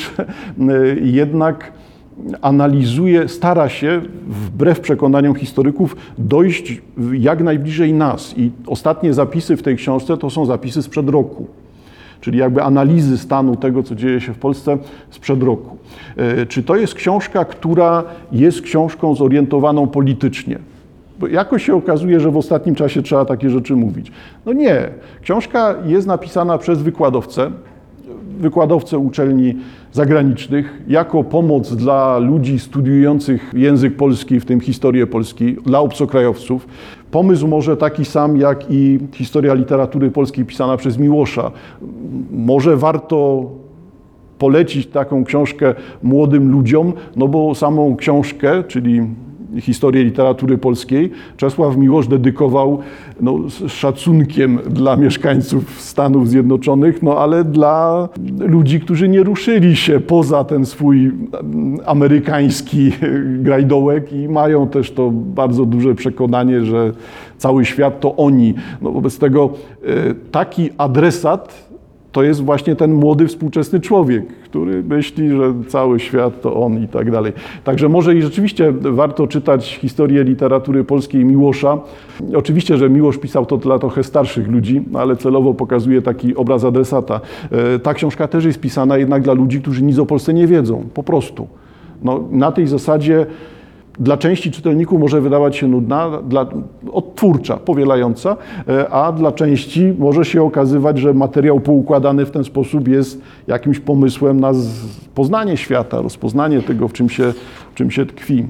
jednak 1.02 1.72
analizuje, 2.42 3.28
stara 3.28 3.68
się, 3.68 4.00
wbrew 4.28 4.80
przekonaniom 4.80 5.34
historyków, 5.34 5.96
dojść 6.18 6.82
jak 7.12 7.40
najbliżej 7.40 7.92
nas. 7.92 8.34
I 8.36 8.50
ostatnie 8.66 9.14
zapisy 9.14 9.56
w 9.56 9.62
tej 9.62 9.76
książce 9.76 10.16
to 10.16 10.30
są 10.30 10.46
zapisy 10.46 10.82
sprzed 10.82 11.08
roku. 11.08 11.46
Czyli 12.20 12.38
jakby 12.38 12.62
analizy 12.62 13.18
stanu 13.18 13.56
tego, 13.56 13.82
co 13.82 13.94
dzieje 13.94 14.20
się 14.20 14.34
w 14.34 14.38
Polsce 14.38 14.78
sprzed 15.10 15.42
roku. 15.42 15.76
E, 16.16 16.46
czy 16.46 16.62
to 16.62 16.76
jest 16.76 16.94
książka, 16.94 17.44
która 17.44 18.04
jest 18.32 18.62
książką 18.62 19.14
zorientowaną 19.14 19.86
politycznie? 19.86 20.58
Bo 21.18 21.26
jakoś 21.26 21.66
się 21.66 21.74
okazuje, 21.74 22.20
że 22.20 22.30
w 22.30 22.36
ostatnim 22.36 22.74
czasie 22.74 23.02
trzeba 23.02 23.24
takie 23.24 23.50
rzeczy 23.50 23.76
mówić. 23.76 24.12
No 24.46 24.52
nie. 24.52 24.88
Książka 25.22 25.74
jest 25.86 26.06
napisana 26.06 26.58
przez 26.58 26.82
wykładowcę, 26.82 27.50
wykładowcę 28.40 28.98
uczelni 28.98 29.56
zagranicznych 29.92 30.82
jako 30.88 31.24
pomoc 31.24 31.76
dla 31.76 32.18
ludzi 32.18 32.58
studiujących 32.58 33.52
język 33.56 33.96
polski, 33.96 34.40
w 34.40 34.44
tym 34.44 34.60
historię 34.60 35.06
Polski, 35.06 35.56
dla 35.66 35.80
obcokrajowców. 35.80 36.68
Pomysł 37.10 37.48
może 37.48 37.76
taki 37.76 38.04
sam 38.04 38.36
jak 38.36 38.70
i 38.70 38.98
historia 39.12 39.54
literatury 39.54 40.10
polskiej 40.10 40.44
pisana 40.44 40.76
przez 40.76 40.98
Miłosza. 40.98 41.50
Może 42.30 42.76
warto 42.76 43.46
polecić 44.38 44.86
taką 44.86 45.24
książkę 45.24 45.74
młodym 46.02 46.52
ludziom, 46.52 46.92
no 47.16 47.28
bo 47.28 47.54
samą 47.54 47.96
książkę, 47.96 48.64
czyli 48.64 49.00
historię 49.60 50.04
literatury 50.04 50.58
polskiej, 50.58 51.10
Czesław 51.36 51.76
Miłosz 51.76 52.08
dedykował 52.08 52.78
no, 53.20 53.38
z 53.48 53.72
szacunkiem 53.72 54.58
dla 54.70 54.96
mieszkańców 54.96 55.80
Stanów 55.80 56.28
Zjednoczonych, 56.28 57.02
no 57.02 57.18
ale 57.18 57.44
dla 57.44 58.08
ludzi, 58.38 58.80
którzy 58.80 59.08
nie 59.08 59.22
ruszyli 59.22 59.76
się 59.76 60.00
poza 60.00 60.44
ten 60.44 60.66
swój 60.66 60.98
mm, 61.04 61.78
amerykański 61.86 62.92
grajdołek 63.46 64.12
i 64.12 64.28
mają 64.28 64.68
też 64.68 64.90
to 64.90 65.10
bardzo 65.10 65.64
duże 65.64 65.94
przekonanie, 65.94 66.64
że 66.64 66.92
cały 67.38 67.64
świat 67.64 68.00
to 68.00 68.16
oni. 68.16 68.54
No, 68.82 68.92
wobec 68.92 69.18
tego 69.18 69.50
e, 69.84 70.14
taki 70.14 70.70
adresat 70.78 71.67
to 72.12 72.22
jest 72.22 72.44
właśnie 72.44 72.76
ten 72.76 72.94
młody, 72.94 73.26
współczesny 73.26 73.80
człowiek, 73.80 74.26
który 74.26 74.82
myśli, 74.82 75.30
że 75.30 75.54
cały 75.68 76.00
świat 76.00 76.40
to 76.40 76.56
on 76.56 76.84
i 76.84 76.88
tak 76.88 77.10
dalej. 77.10 77.32
Także 77.64 77.88
może 77.88 78.14
i 78.14 78.22
rzeczywiście 78.22 78.72
warto 78.72 79.26
czytać 79.26 79.76
historię 79.76 80.24
literatury 80.24 80.84
polskiej 80.84 81.24
Miłosza. 81.24 81.78
Oczywiście, 82.34 82.76
że 82.76 82.90
Miłosz 82.90 83.18
pisał 83.18 83.46
to 83.46 83.56
dla 83.56 83.78
trochę 83.78 84.04
starszych 84.04 84.48
ludzi, 84.48 84.82
ale 84.94 85.16
celowo 85.16 85.54
pokazuje 85.54 86.02
taki 86.02 86.36
obraz 86.36 86.64
adresata. 86.64 87.20
E, 87.50 87.78
ta 87.78 87.94
książka 87.94 88.28
też 88.28 88.44
jest 88.44 88.60
pisana 88.60 88.98
jednak 88.98 89.22
dla 89.22 89.32
ludzi, 89.32 89.60
którzy 89.60 89.82
nic 89.82 89.98
o 89.98 90.06
Polsce 90.06 90.34
nie 90.34 90.46
wiedzą, 90.46 90.84
po 90.94 91.02
prostu. 91.02 91.46
No, 92.02 92.24
na 92.30 92.52
tej 92.52 92.66
zasadzie 92.66 93.26
dla 94.00 94.16
części 94.16 94.50
czytelników 94.50 95.00
może 95.00 95.20
wydawać 95.20 95.56
się 95.56 95.68
nudna, 95.68 96.22
dla, 96.22 96.46
odtwórcza, 96.92 97.56
powielająca, 97.56 98.36
e, 98.68 98.88
a 98.88 99.12
dla 99.12 99.32
części 99.32 99.94
może 99.98 100.24
się 100.24 100.42
okazywać, 100.42 100.98
że 100.98 101.14
materiał 101.14 101.60
poukładany 101.60 102.26
w 102.26 102.30
ten 102.30 102.44
sposób 102.44 102.88
jest 102.88 103.22
jakimś 103.46 103.80
pomysłem 103.80 104.40
na 104.40 104.52
poznanie 105.14 105.56
świata, 105.56 106.02
rozpoznanie 106.02 106.62
tego, 106.62 106.88
w 106.88 106.92
czym 106.92 107.08
się, 107.08 107.32
w 107.72 107.74
czym 107.74 107.90
się 107.90 108.06
tkwi. 108.06 108.46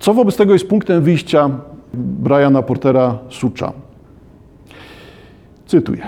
Co 0.00 0.14
wobec 0.14 0.36
tego 0.36 0.52
jest 0.52 0.68
punktem 0.68 1.02
wyjścia 1.02 1.50
Briana 1.94 2.62
Portera 2.62 3.18
Sucha? 3.28 3.72
Cytuję. 5.66 6.02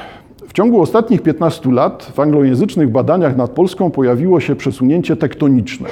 W 0.49 0.53
ciągu 0.53 0.81
ostatnich 0.81 1.23
15 1.23 1.73
lat 1.73 2.13
w 2.15 2.21
anglojęzycznych 2.21 2.91
badaniach 2.91 3.37
nad 3.37 3.51
Polską 3.51 3.91
pojawiło 3.91 4.41
się 4.41 4.57
przesunięcie 4.57 5.17
tektoniczne, 5.17 5.89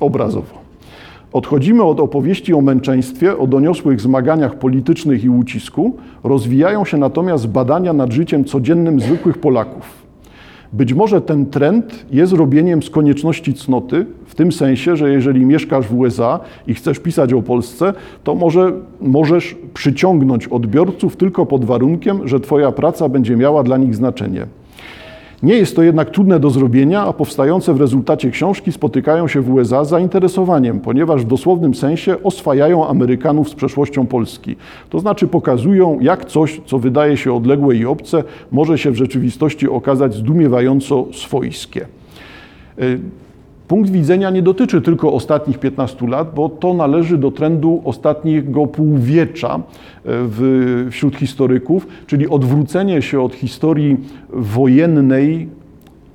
obrazowo. 0.00 0.65
Odchodzimy 1.36 1.82
od 1.82 2.00
opowieści 2.00 2.54
o 2.54 2.60
męczeństwie, 2.60 3.38
o 3.38 3.46
doniosłych 3.46 4.00
zmaganiach 4.00 4.58
politycznych 4.58 5.24
i 5.24 5.28
ucisku, 5.28 5.96
rozwijają 6.24 6.84
się 6.84 6.96
natomiast 6.96 7.48
badania 7.48 7.92
nad 7.92 8.12
życiem 8.12 8.44
codziennym 8.44 9.00
zwykłych 9.00 9.38
Polaków. 9.38 10.06
Być 10.72 10.94
może 10.94 11.20
ten 11.20 11.46
trend 11.46 12.06
jest 12.10 12.32
robieniem 12.32 12.82
z 12.82 12.90
konieczności 12.90 13.54
cnoty, 13.54 14.06
w 14.26 14.34
tym 14.34 14.52
sensie, 14.52 14.96
że 14.96 15.10
jeżeli 15.10 15.46
mieszkasz 15.46 15.86
w 15.86 15.98
USA 15.98 16.40
i 16.66 16.74
chcesz 16.74 16.98
pisać 16.98 17.32
o 17.32 17.42
Polsce, 17.42 17.92
to 18.24 18.34
może 18.34 18.72
możesz 19.00 19.56
przyciągnąć 19.74 20.46
odbiorców 20.48 21.16
tylko 21.16 21.46
pod 21.46 21.64
warunkiem, 21.64 22.28
że 22.28 22.40
Twoja 22.40 22.72
praca 22.72 23.08
będzie 23.08 23.36
miała 23.36 23.62
dla 23.62 23.76
nich 23.76 23.94
znaczenie. 23.94 24.46
Nie 25.46 25.54
jest 25.54 25.76
to 25.76 25.82
jednak 25.82 26.10
trudne 26.10 26.40
do 26.40 26.50
zrobienia, 26.50 27.02
a 27.02 27.12
powstające 27.12 27.74
w 27.74 27.80
rezultacie 27.80 28.30
książki 28.30 28.72
spotykają 28.72 29.28
się 29.28 29.40
w 29.40 29.52
USA 29.52 29.84
z 29.84 29.88
zainteresowaniem, 29.88 30.80
ponieważ 30.80 31.22
w 31.22 31.26
dosłownym 31.26 31.74
sensie 31.74 32.22
oswajają 32.22 32.86
Amerykanów 32.86 33.48
z 33.48 33.54
przeszłością 33.54 34.06
Polski. 34.06 34.56
To 34.90 34.98
znaczy 34.98 35.28
pokazują, 35.28 35.98
jak 36.00 36.24
coś, 36.24 36.60
co 36.66 36.78
wydaje 36.78 37.16
się 37.16 37.34
odległe 37.34 37.76
i 37.76 37.86
obce, 37.86 38.24
może 38.52 38.78
się 38.78 38.90
w 38.90 38.96
rzeczywistości 38.96 39.68
okazać 39.68 40.14
zdumiewająco 40.14 41.06
swojskie. 41.12 41.86
Punkt 43.68 43.90
widzenia 43.90 44.30
nie 44.30 44.42
dotyczy 44.42 44.80
tylko 44.80 45.12
ostatnich 45.12 45.58
15 45.58 46.08
lat, 46.08 46.34
bo 46.34 46.48
to 46.48 46.74
należy 46.74 47.18
do 47.18 47.30
trendu 47.30 47.82
ostatniego 47.84 48.66
półwiecza 48.66 49.54
e, 49.54 49.60
w, 50.04 50.88
wśród 50.90 51.16
historyków, 51.16 51.86
czyli 52.06 52.28
odwrócenie 52.28 53.02
się 53.02 53.20
od 53.20 53.34
historii 53.34 53.96
wojennej 54.30 55.48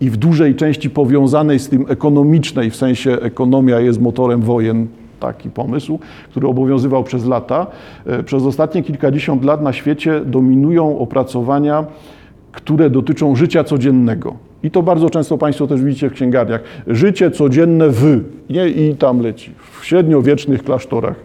i 0.02 0.10
w 0.10 0.18
dużej 0.18 0.56
części 0.56 0.90
powiązanej 0.90 1.60
z 1.60 1.70
tym 1.70 1.86
ekonomicznej, 1.90 2.72
w 2.72 2.76
sensie 2.76 3.12
ekonomia 3.12 3.80
jest 3.80 4.02
motorem 4.02 4.42
wojen, 4.42 4.88
taki 5.20 5.50
pomysł, 5.50 6.00
który 6.30 6.48
obowiązywał 6.48 7.04
przez 7.04 7.26
lata. 7.26 7.68
E, 8.06 8.24
przez 8.24 8.44
ostatnie 8.44 8.84
kilkadziesiąt 8.84 9.44
lat 9.44 9.62
na 9.62 9.74
świecie 9.74 10.22
dominują 10.26 11.00
opracowania, 11.00 11.86
które 12.52 12.90
dotyczą 12.90 13.36
życia 13.36 13.64
codziennego 13.64 14.36
i 14.64 14.72
to 14.72 14.84
bardzo 14.84 15.10
często 15.10 15.38
Państwo 15.38 15.68
też 15.68 15.82
widzicie 15.82 16.10
w 16.10 16.14
księgarniach. 16.14 16.64
Życie 16.88 17.32
codzienne 17.32 17.90
w, 17.90 18.24
nie 18.50 18.70
i 18.70 18.96
tam 18.96 19.22
leci, 19.22 19.52
w 19.80 19.86
średniowiecznych 19.86 20.64
klasztorach. 20.64 21.16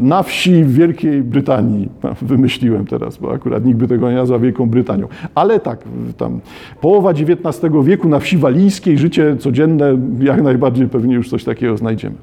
Na 0.00 0.22
wsi 0.22 0.64
w 0.64 0.74
Wielkiej 0.74 1.22
Brytanii, 1.22 1.88
wymyśliłem 2.22 2.86
teraz, 2.86 3.16
bo 3.16 3.32
akurat 3.32 3.64
nikt 3.64 3.78
by 3.78 3.88
tego 3.88 4.10
nie 4.10 4.16
nazwał 4.16 4.40
Wielką 4.40 4.68
Brytanią, 4.68 5.08
ale 5.34 5.60
tak, 5.60 5.84
tam 6.16 6.40
połowa 6.80 7.10
XIX 7.10 7.72
wieku 7.84 8.08
na 8.08 8.18
wsi 8.18 8.38
walijskiej, 8.38 8.98
życie 8.98 9.36
codzienne, 9.36 9.98
jak 10.20 10.42
najbardziej 10.42 10.88
pewnie 10.88 11.14
już 11.14 11.30
coś 11.30 11.44
takiego 11.44 11.76
znajdziemy. 11.76 12.16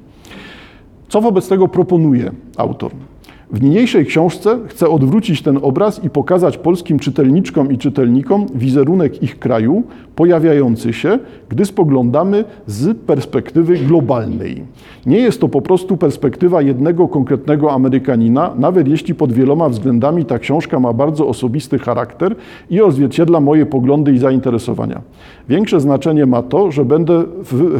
Co 1.08 1.20
wobec 1.20 1.48
tego 1.48 1.68
proponuje 1.68 2.30
autor? 2.56 2.90
W 3.52 3.62
niniejszej 3.62 4.06
książce 4.06 4.58
chcę 4.66 4.88
odwrócić 4.88 5.42
ten 5.42 5.58
obraz 5.62 6.04
i 6.04 6.10
pokazać 6.10 6.58
polskim 6.58 6.98
czytelniczkom 6.98 7.72
i 7.72 7.78
czytelnikom 7.78 8.46
wizerunek 8.54 9.22
ich 9.22 9.38
kraju 9.38 9.82
pojawiający 10.16 10.92
się, 10.92 11.18
gdy 11.48 11.64
spoglądamy 11.64 12.44
z 12.66 12.98
perspektywy 12.98 13.76
globalnej. 13.76 14.62
Nie 15.06 15.18
jest 15.18 15.40
to 15.40 15.48
po 15.48 15.62
prostu 15.62 15.96
perspektywa 15.96 16.62
jednego 16.62 17.08
konkretnego 17.08 17.72
Amerykanina, 17.72 18.54
nawet 18.58 18.88
jeśli 18.88 19.14
pod 19.14 19.32
wieloma 19.32 19.68
względami 19.68 20.24
ta 20.24 20.38
książka 20.38 20.80
ma 20.80 20.92
bardzo 20.92 21.28
osobisty 21.28 21.78
charakter 21.78 22.36
i 22.70 22.80
odzwierciedla 22.80 23.40
moje 23.40 23.66
poglądy 23.66 24.12
i 24.12 24.18
zainteresowania. 24.18 25.00
Większe 25.48 25.80
znaczenie 25.80 26.26
ma 26.26 26.42
to, 26.42 26.70
że 26.70 26.84
będę 26.84 27.24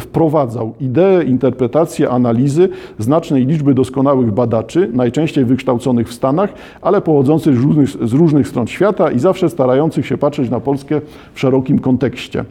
wprowadzał 0.01 0.75
ideę, 0.81 1.25
interpretację, 1.25 2.11
analizy 2.11 2.69
znacznej 2.99 3.47
liczby 3.47 3.75
doskonałych 3.75 4.33
badaczy, 4.33 4.91
najczęściej 4.93 5.45
wykształconych 5.45 5.62
w 6.07 6.13
Stanach, 6.13 6.53
ale 6.83 7.01
pochodzących 7.01 7.57
z 7.57 7.63
różnych, 7.63 7.89
z 7.89 8.13
różnych 8.13 8.49
stron 8.49 8.67
świata 8.67 9.11
i 9.11 9.19
zawsze 9.19 9.51
starających 9.51 10.07
się 10.07 10.19
patrzeć 10.19 10.51
na 10.51 10.61
Polskę 10.61 11.01
w 11.35 11.41
szerokim 11.41 11.79
kontekście. 11.79 12.45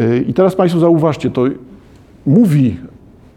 Y, 0.00 0.24
I 0.28 0.34
teraz 0.34 0.56
Państwo 0.56 0.80
zauważcie, 0.80 1.30
to 1.30 1.44
mówi 2.26 2.76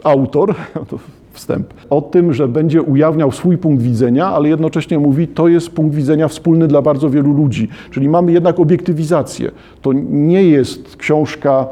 autor, 0.04 0.56
to 0.89 1.00
wstęp, 1.36 1.74
o 1.89 2.02
tym, 2.02 2.34
że 2.34 2.48
będzie 2.48 2.82
ujawniał 2.82 3.32
swój 3.32 3.58
punkt 3.58 3.84
widzenia, 3.84 4.28
ale 4.28 4.50
jednocześnie 4.50 5.00
mówi, 5.00 5.28
to 5.28 5.48
jest 5.48 5.69
punkt 5.69 5.95
widzenia 5.95 6.28
wspólny 6.28 6.67
dla 6.67 6.82
bardzo 6.82 7.10
wielu 7.10 7.34
ludzi. 7.34 7.67
Czyli 7.91 8.10
mamy 8.10 8.32
jednak 8.32 8.60
obiektywizację. 8.60 9.52
To 9.82 9.93
nie 10.10 10.43
jest 10.43 10.95
książka 10.95 11.67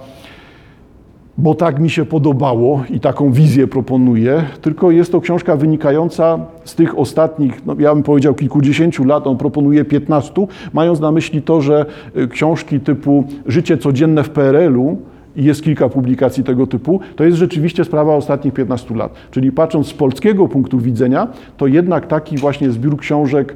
bo 1.37 1.55
tak 1.55 1.79
mi 1.79 1.89
się 1.89 2.05
podobało 2.05 2.83
i 2.89 2.99
taką 2.99 3.31
wizję 3.31 3.67
proponuję, 3.67 4.43
tylko 4.61 4.91
jest 4.91 5.11
to 5.11 5.21
książka 5.21 5.55
wynikająca 5.55 6.39
z 6.65 6.75
tych 6.75 6.99
ostatnich, 6.99 7.65
no 7.65 7.75
ja 7.79 7.93
bym 7.93 8.03
powiedział 8.03 8.33
kilkudziesięciu 8.33 9.05
lat, 9.05 9.27
on 9.27 9.37
proponuje 9.37 9.85
15, 9.85 10.47
mając 10.73 10.99
na 10.99 11.11
myśli 11.11 11.41
to, 11.41 11.61
że 11.61 11.85
y, 12.17 12.27
książki 12.27 12.79
typu 12.79 13.23
Życie 13.45 13.77
codzienne 13.77 14.23
w 14.23 14.29
PRL-u, 14.29 14.97
i 15.35 15.43
jest 15.43 15.63
kilka 15.63 15.89
publikacji 15.89 16.43
tego 16.43 16.67
typu, 16.67 16.99
to 17.15 17.23
jest 17.23 17.37
rzeczywiście 17.37 17.83
sprawa 17.83 18.15
ostatnich 18.15 18.53
15 18.53 18.95
lat. 18.95 19.13
Czyli 19.31 19.51
patrząc 19.51 19.87
z 19.87 19.93
polskiego 19.93 20.47
punktu 20.47 20.79
widzenia, 20.79 21.27
to 21.57 21.67
jednak 21.67 22.07
taki 22.07 22.37
właśnie 22.37 22.71
zbiór 22.71 22.97
książek 22.97 23.55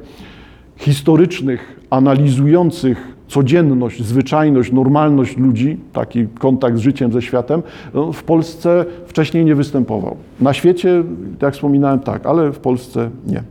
historycznych, 0.76 1.80
analizujących 1.90 3.17
codzienność, 3.28 4.04
zwyczajność, 4.04 4.72
normalność 4.72 5.36
ludzi, 5.36 5.76
taki 5.92 6.26
kontakt 6.26 6.76
z 6.76 6.80
życiem, 6.80 7.12
ze 7.12 7.22
światem, 7.22 7.62
no, 7.94 8.12
w 8.12 8.22
Polsce 8.24 8.84
wcześniej 9.06 9.44
nie 9.44 9.54
występował. 9.54 10.16
Na 10.40 10.52
świecie, 10.52 11.04
jak 11.42 11.54
wspominałem, 11.54 12.00
tak, 12.00 12.26
ale 12.26 12.52
w 12.52 12.58
Polsce 12.58 13.10
nie. 13.26 13.42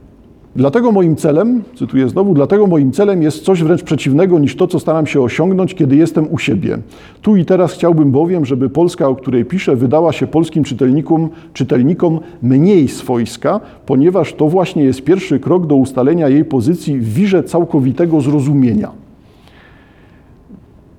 Dlatego 0.58 0.92
moim 0.92 1.16
celem, 1.16 1.63
cytuję 1.76 2.10
znowu, 2.10 2.34
dlatego 2.34 2.68
moim 2.68 2.92
celem 2.92 3.24
jest 3.24 3.44
coś 3.44 3.63
wręcz 3.63 3.84
przeciwnego 3.84 4.40
niż 4.40 4.56
to, 4.56 4.68
co 4.68 4.80
staram 4.80 5.08
się 5.08 5.22
osiągnąć, 5.22 5.76
kiedy 5.76 5.96
jestem 5.96 6.28
u 6.32 6.38
siebie. 6.38 6.78
Tu 7.22 7.36
i 7.36 7.46
teraz 7.46 7.74
chciałbym 7.74 8.12
bowiem, 8.12 8.46
żeby 8.46 8.70
Polska, 8.70 9.08
o 9.08 9.16
której 9.16 9.46
piszę, 9.46 9.76
wydała 9.76 10.12
się 10.13 10.28
polskim 10.28 10.63
czytelnikom, 10.63 11.30
czytelnikom 11.54 12.20
mniej 12.42 12.88
swojska, 12.88 13.60
ponieważ 13.86 14.34
to 14.34 14.50
właśnie 14.50 14.84
jest 14.84 15.04
pierwszy 15.04 15.40
krok 15.40 15.68
do 15.68 15.76
ustalenia 15.76 16.30
jej 16.30 16.46
pozycji 16.46 17.00
w 17.00 17.13
wirze 17.13 17.44
całkowitego 17.44 18.22
zrozumienia. 18.22 19.07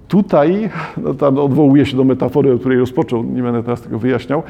Tutaj, 0.08 0.70
no 0.96 1.14
tam 1.14 1.38
odwołuje 1.38 1.86
się 1.86 1.96
do 1.96 2.04
metafory, 2.04 2.52
o 2.52 2.58
której 2.58 2.78
rozpoczął, 2.78 3.24
nie 3.24 3.42
będę 3.42 3.62
teraz 3.62 3.82
tego 3.82 3.98
wyjaśniał, 3.98 4.42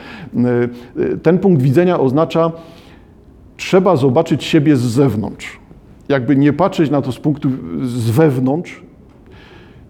y, 0.97 1.01
y, 1.03 1.18
ten 1.18 1.38
punkt 1.38 1.62
widzenia 1.62 2.01
oznacza, 2.01 2.53
trzeba 3.57 3.97
zobaczyć 3.97 4.44
siebie 4.44 4.77
z 4.77 4.81
zewnątrz. 4.81 5.59
Jakby 6.09 6.37
nie 6.37 6.53
patrzeć 6.53 6.90
na 6.90 7.03
to 7.03 7.12
z 7.12 7.18
punktu 7.18 7.51
z 7.83 8.11
wewnątrz. 8.11 8.83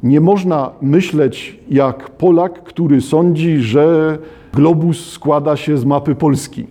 Nie 0.03 0.21
można 0.21 0.71
myśleć 0.83 1.61
jak 1.71 2.11
Polak, 2.11 2.63
który 2.63 3.01
sądzi, 3.01 3.59
że 3.59 4.19
globus 4.55 5.11
składa 5.11 5.57
się 5.57 5.79
z 5.79 5.85
mapy 5.85 6.15
Polski. 6.15 6.67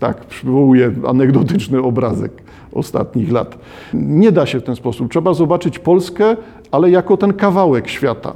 Tak, 0.00 0.24
przywołuję 0.24 0.92
anegdotyczny 1.06 1.82
obrazek 1.82 2.42
ostatnich 2.72 3.32
lat. 3.32 3.58
Nie 3.94 4.32
da 4.32 4.46
się 4.46 4.60
w 4.60 4.62
ten 4.62 4.76
sposób. 4.76 5.10
Trzeba 5.10 5.34
zobaczyć 5.34 5.78
Polskę, 5.78 6.36
ale 6.70 6.90
jako 6.90 7.16
ten 7.16 7.32
kawałek 7.32 7.88
świata. 7.88 8.32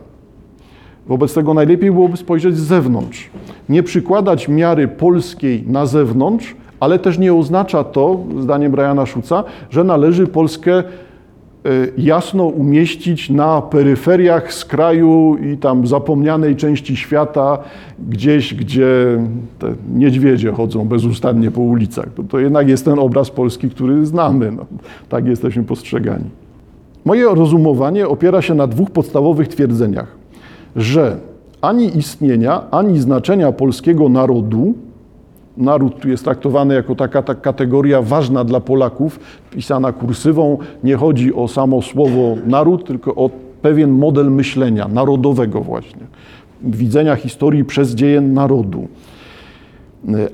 Wobec 1.06 1.34
tego 1.34 1.54
najlepiej 1.54 1.90
byłoby 1.90 2.16
spojrzeć 2.16 2.56
z 2.56 2.60
zewnątrz. 2.60 3.30
Nie 3.68 3.82
przykładać 3.82 4.48
miary 4.48 4.88
polskiej 4.88 5.64
na 5.66 5.86
zewnątrz, 5.86 6.54
ale 6.80 6.98
też 6.98 7.18
nie 7.18 7.34
oznacza 7.34 7.84
to, 7.84 8.20
zdaniem 8.38 8.72
Briana 8.72 9.06
Szuca, 9.06 9.44
że 9.70 9.84
należy 9.84 10.26
Polskę 10.26 10.82
jasno 11.98 12.44
umieścić 12.46 13.30
na 13.30 13.62
peryferiach 13.62 14.52
skraju 14.52 15.36
i 15.36 15.56
tam 15.56 15.86
zapomnianej 15.86 16.56
części 16.56 16.96
świata, 16.96 17.58
gdzieś, 18.08 18.54
gdzie 18.54 19.18
te 19.58 19.74
niedźwiedzie 19.94 20.52
chodzą 20.52 20.88
bezustannie 20.88 21.50
po 21.50 21.60
ulicach. 21.60 22.06
To, 22.16 22.22
to 22.22 22.38
jednak 22.38 22.68
jest 22.68 22.84
ten 22.84 22.98
obraz 22.98 23.30
Polski, 23.30 23.70
który 23.70 24.06
znamy. 24.06 24.52
No, 24.52 24.66
tak 25.08 25.26
jesteśmy 25.26 25.64
postrzegani. 25.64 26.24
Moje 27.04 27.24
rozumowanie 27.24 28.08
opiera 28.08 28.42
się 28.42 28.54
na 28.54 28.66
dwóch 28.66 28.90
podstawowych 28.90 29.48
twierdzeniach, 29.48 30.16
że 30.76 31.16
ani 31.60 31.98
istnienia, 31.98 32.70
ani 32.70 32.98
znaczenia 32.98 33.52
polskiego 33.52 34.08
narodu 34.08 34.74
naród 35.56 36.00
tu 36.00 36.08
jest 36.08 36.24
traktowany 36.24 36.74
jako 36.74 36.94
taka, 36.94 37.22
taka 37.22 37.40
kategoria 37.40 38.02
ważna 38.02 38.44
dla 38.44 38.60
Polaków, 38.60 39.20
pisana 39.50 39.92
kursywą. 39.92 40.58
Nie 40.84 40.96
chodzi 40.96 41.34
o 41.34 41.48
samo 41.48 41.82
słowo 41.82 42.36
naród, 42.46 42.86
tylko 42.86 43.14
o 43.14 43.30
pewien 43.62 43.90
model 43.90 44.30
myślenia 44.30 44.88
narodowego 44.88 45.60
właśnie, 45.60 46.02
widzenia 46.62 47.16
historii 47.16 47.64
przez 47.64 47.94
dzieje 47.94 48.20
narodu. 48.20 48.88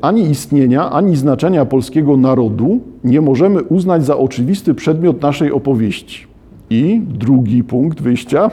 Ani 0.00 0.22
istnienia, 0.22 0.90
ani 0.90 1.16
znaczenia 1.16 1.64
polskiego 1.64 2.16
narodu 2.16 2.80
nie 3.04 3.20
możemy 3.20 3.62
uznać 3.62 4.04
za 4.04 4.16
oczywisty 4.16 4.74
przedmiot 4.74 5.22
naszej 5.22 5.52
opowieści. 5.52 6.26
I 6.70 7.02
drugi 7.08 7.64
punkt 7.64 8.02
wyjścia, 8.02 8.50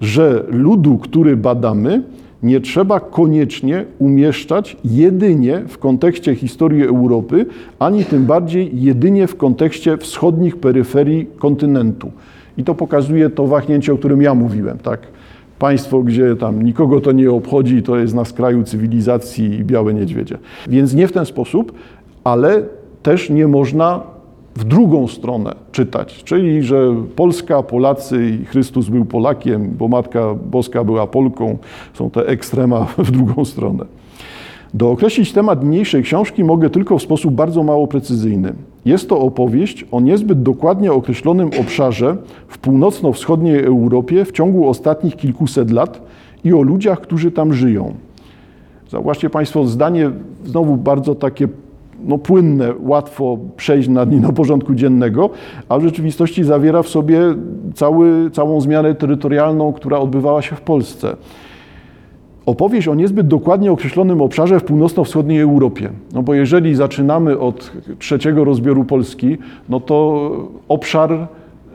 że 0.00 0.44
ludu, 0.48 0.98
który 0.98 1.36
badamy, 1.36 2.02
nie 2.42 2.60
trzeba 2.60 3.00
koniecznie 3.00 3.84
umieszczać 3.98 4.76
jedynie 4.84 5.62
w 5.68 5.78
kontekście 5.78 6.34
historii 6.34 6.84
Europy, 6.84 7.46
ani 7.78 8.04
tym 8.04 8.24
bardziej 8.24 8.70
jedynie 8.82 9.26
w 9.26 9.36
kontekście 9.36 9.96
wschodnich 9.96 10.56
peryferii 10.56 11.26
kontynentu. 11.38 12.12
I 12.56 12.64
to 12.64 12.74
pokazuje 12.74 13.30
to 13.30 13.46
wahnięcie, 13.46 13.92
o 13.92 13.98
którym 13.98 14.22
ja 14.22 14.34
mówiłem, 14.34 14.78
tak? 14.78 15.00
Państwo, 15.58 16.02
gdzie 16.02 16.36
tam 16.36 16.62
nikogo 16.62 17.00
to 17.00 17.12
nie 17.12 17.30
obchodzi, 17.30 17.82
to 17.82 17.98
jest 17.98 18.14
na 18.14 18.24
skraju 18.24 18.64
cywilizacji 18.64 19.54
i 19.54 19.64
białe 19.64 19.94
niedźwiedzie. 19.94 20.38
Więc 20.68 20.94
nie 20.94 21.08
w 21.08 21.12
ten 21.12 21.26
sposób, 21.26 21.72
ale 22.24 22.62
też 23.02 23.30
nie 23.30 23.48
można 23.48 24.17
w 24.58 24.64
drugą 24.64 25.08
stronę 25.08 25.54
czytać, 25.72 26.24
czyli 26.24 26.62
że 26.62 26.94
Polska, 27.16 27.62
Polacy 27.62 28.28
i 28.28 28.44
Chrystus 28.44 28.88
był 28.88 29.04
Polakiem, 29.04 29.74
bo 29.78 29.88
Matka 29.88 30.34
Boska 30.50 30.84
była 30.84 31.06
Polką, 31.06 31.58
są 31.94 32.10
te 32.10 32.26
ekstrema 32.26 32.86
w 32.98 33.10
drugą 33.10 33.44
stronę. 33.44 33.84
Dookreślić 34.74 35.32
temat 35.32 35.64
niniejszej 35.64 36.02
książki 36.02 36.44
mogę 36.44 36.70
tylko 36.70 36.98
w 36.98 37.02
sposób 37.02 37.34
bardzo 37.34 37.62
mało 37.62 37.86
precyzyjny. 37.86 38.52
Jest 38.84 39.08
to 39.08 39.18
opowieść 39.18 39.84
o 39.90 40.00
niezbyt 40.00 40.42
dokładnie 40.42 40.92
określonym 40.92 41.50
obszarze 41.60 42.16
w 42.48 42.58
północno-wschodniej 42.58 43.64
Europie 43.64 44.24
w 44.24 44.32
ciągu 44.32 44.68
ostatnich 44.68 45.16
kilkuset 45.16 45.70
lat 45.70 46.02
i 46.44 46.52
o 46.52 46.62
ludziach, 46.62 47.00
którzy 47.00 47.30
tam 47.30 47.52
żyją. 47.52 47.94
Zauważcie 48.90 49.30
Państwo, 49.30 49.66
zdanie 49.66 50.10
znowu 50.44 50.76
bardzo 50.76 51.14
takie 51.14 51.48
no, 52.04 52.18
płynne, 52.18 52.74
łatwo 52.80 53.38
przejść 53.56 53.88
na 53.88 54.06
dni 54.06 54.20
do 54.26 54.32
porządku 54.32 54.74
dziennego, 54.74 55.30
a 55.68 55.78
w 55.78 55.82
rzeczywistości 55.82 56.44
zawiera 56.44 56.82
w 56.82 56.88
sobie 56.88 57.20
cały, 57.74 58.30
całą 58.30 58.60
zmianę 58.60 58.94
terytorialną, 58.94 59.72
która 59.72 59.98
odbywała 59.98 60.42
się 60.42 60.56
w 60.56 60.60
Polsce. 60.60 61.16
Opowieść 62.46 62.88
o 62.88 62.94
niezbyt 62.94 63.26
dokładnie 63.28 63.72
określonym 63.72 64.22
obszarze 64.22 64.60
w 64.60 64.64
północno-wschodniej 64.64 65.40
Europie. 65.40 65.90
No 66.14 66.22
bo 66.22 66.34
jeżeli 66.34 66.74
zaczynamy 66.74 67.38
od 67.38 67.72
trzeciego 67.98 68.44
rozbioru 68.44 68.84
Polski, 68.84 69.38
no 69.68 69.80
to 69.80 70.30
obszar 70.68 71.28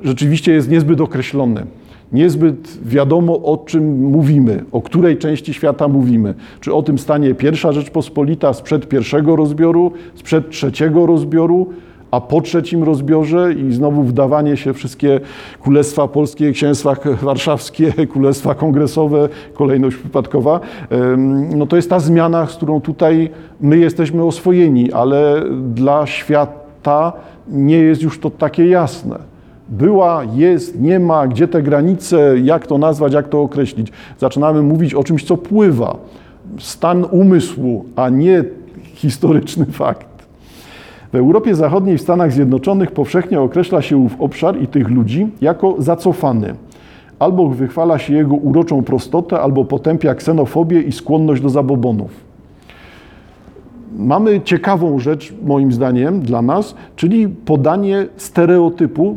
rzeczywiście 0.04 0.54
jest 0.54 0.70
niezbyt 0.70 1.02
określony 1.02 1.66
niezbyt 2.14 2.80
wiadomo, 2.86 3.34
o 3.44 3.58
czym 3.58 4.02
mówimy, 4.02 4.64
o 4.72 4.82
której 4.82 5.18
części 5.18 5.54
świata 5.54 5.88
mówimy. 5.88 6.34
Czy 6.60 6.74
o 6.74 6.84
tym 6.84 6.98
stanie 6.98 7.34
pierwsza 7.34 7.72
Rzeczpospolita 7.72 8.54
sprzed 8.54 8.88
pierwszego 8.88 9.36
rozbioru, 9.36 9.92
sprzed 10.16 10.50
trzeciego 10.50 11.06
rozbioru, 11.06 11.70
a 12.12 12.22
po 12.22 12.42
trzecim 12.42 12.84
rozbiorze 12.84 13.54
i 13.54 13.74
znowu 13.74 14.04
wdawanie 14.04 14.58
się 14.58 14.74
wszystkie 14.74 15.20
królestwa 15.62 16.08
polskie, 16.08 16.52
księstwa 16.52 16.96
warszawskie, 17.22 17.94
królestwa 18.12 18.56
kongresowe, 18.56 19.30
kolejność 19.54 19.98
przypadkowa, 19.98 20.60
no 21.56 21.68
to 21.68 21.76
jest 21.76 21.90
ta 21.90 22.00
zmiana, 22.00 22.46
z 22.46 22.56
którą 22.56 22.82
tutaj 22.82 23.30
my 23.62 23.78
jesteśmy 23.78 24.24
oswojeni, 24.24 24.92
ale 24.92 25.44
dla 25.74 26.08
świata 26.08 27.14
nie 27.48 27.78
jest 27.78 28.02
już 28.02 28.20
to 28.20 28.30
takie 28.30 28.68
jasne 28.68 29.33
była, 29.70 30.24
jest, 30.36 30.82
nie 30.82 31.00
ma, 31.00 31.28
gdzie 31.28 31.48
te 31.48 31.64
granice, 31.64 32.40
jak 32.40 32.68
to 32.68 32.78
nazwać, 32.78 33.14
jak 33.14 33.30
to 33.30 33.42
określić. 33.42 33.92
Zaczynamy 34.20 34.62
mówić 34.62 34.94
o 34.94 35.04
czymś, 35.04 35.24
co 35.24 35.38
pływa. 35.38 35.98
Stan 36.60 37.06
umysłu, 37.12 37.86
a 37.96 38.10
nie 38.10 38.44
historyczny 38.84 39.66
fakt. 39.82 40.08
W 41.14 41.16
Europie 41.16 41.56
Zachodniej, 41.56 41.98
w 41.98 42.02
Stanach 42.02 42.32
Zjednoczonych 42.32 42.92
powszechnie 42.92 43.42
określa 43.42 43.82
się 43.82 43.98
ów 43.98 44.22
obszar 44.22 44.62
i 44.62 44.68
tych 44.68 44.90
ludzi 44.90 45.28
jako 45.42 45.76
zacofany. 45.78 46.56
Albo 47.20 47.50
wychwala 47.50 48.00
się 48.00 48.14
jego 48.14 48.36
uroczą 48.36 48.84
prostotę, 48.84 49.40
albo 49.40 49.66
potępia 49.66 50.16
ksenofobię 50.16 50.82
i 50.82 50.92
skłonność 50.92 51.42
do 51.42 51.50
zabobonów 51.50 52.33
mamy 53.98 54.42
ciekawą 54.42 55.00
rzecz, 55.00 55.34
moim 55.46 55.72
zdaniem, 55.72 56.22
dla 56.22 56.42
nas, 56.42 56.76
czyli 56.96 57.28
podanie 57.28 58.08
stereotypu. 58.18 59.16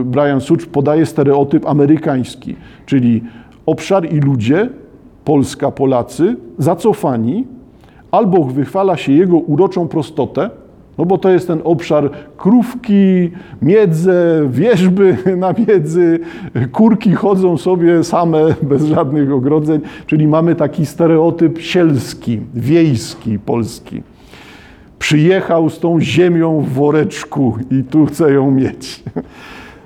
Y, 0.00 0.04
Brian 0.04 0.40
Such 0.40 0.66
podaje 0.66 1.06
stereotyp 1.06 1.66
amerykański, 1.66 2.56
czyli 2.86 3.22
obszar 3.66 4.12
i 4.12 4.20
ludzie, 4.20 4.68
Polska, 5.24 5.70
Polacy, 5.70 6.36
zacofani, 6.58 7.44
albo 8.10 8.44
wychwala 8.44 8.96
się 8.96 9.12
jego 9.12 9.36
uroczą 9.36 9.88
prostotę, 9.88 10.50
no 11.02 11.06
bo 11.06 11.18
to 11.18 11.30
jest 11.30 11.46
ten 11.46 11.60
obszar 11.64 12.10
krówki, 12.36 13.30
miedze, 13.62 14.46
wierzby 14.50 15.16
na 15.36 15.52
miedzy, 15.52 16.20
kurki 16.72 17.12
chodzą 17.12 17.56
sobie 17.56 18.04
same, 18.04 18.54
bez 18.62 18.84
żadnych 18.84 19.32
ogrodzeń, 19.32 19.80
czyli 20.06 20.28
mamy 20.28 20.54
taki 20.54 20.86
stereotyp 20.86 21.58
sielski, 21.58 22.40
wiejski, 22.54 23.38
polski. 23.38 24.02
Przyjechał 24.98 25.70
z 25.70 25.78
tą 25.78 26.00
ziemią 26.00 26.60
w 26.60 26.68
woreczku 26.68 27.54
i 27.70 27.84
tu 27.84 28.06
chce 28.06 28.32
ją 28.32 28.50
mieć. 28.50 29.02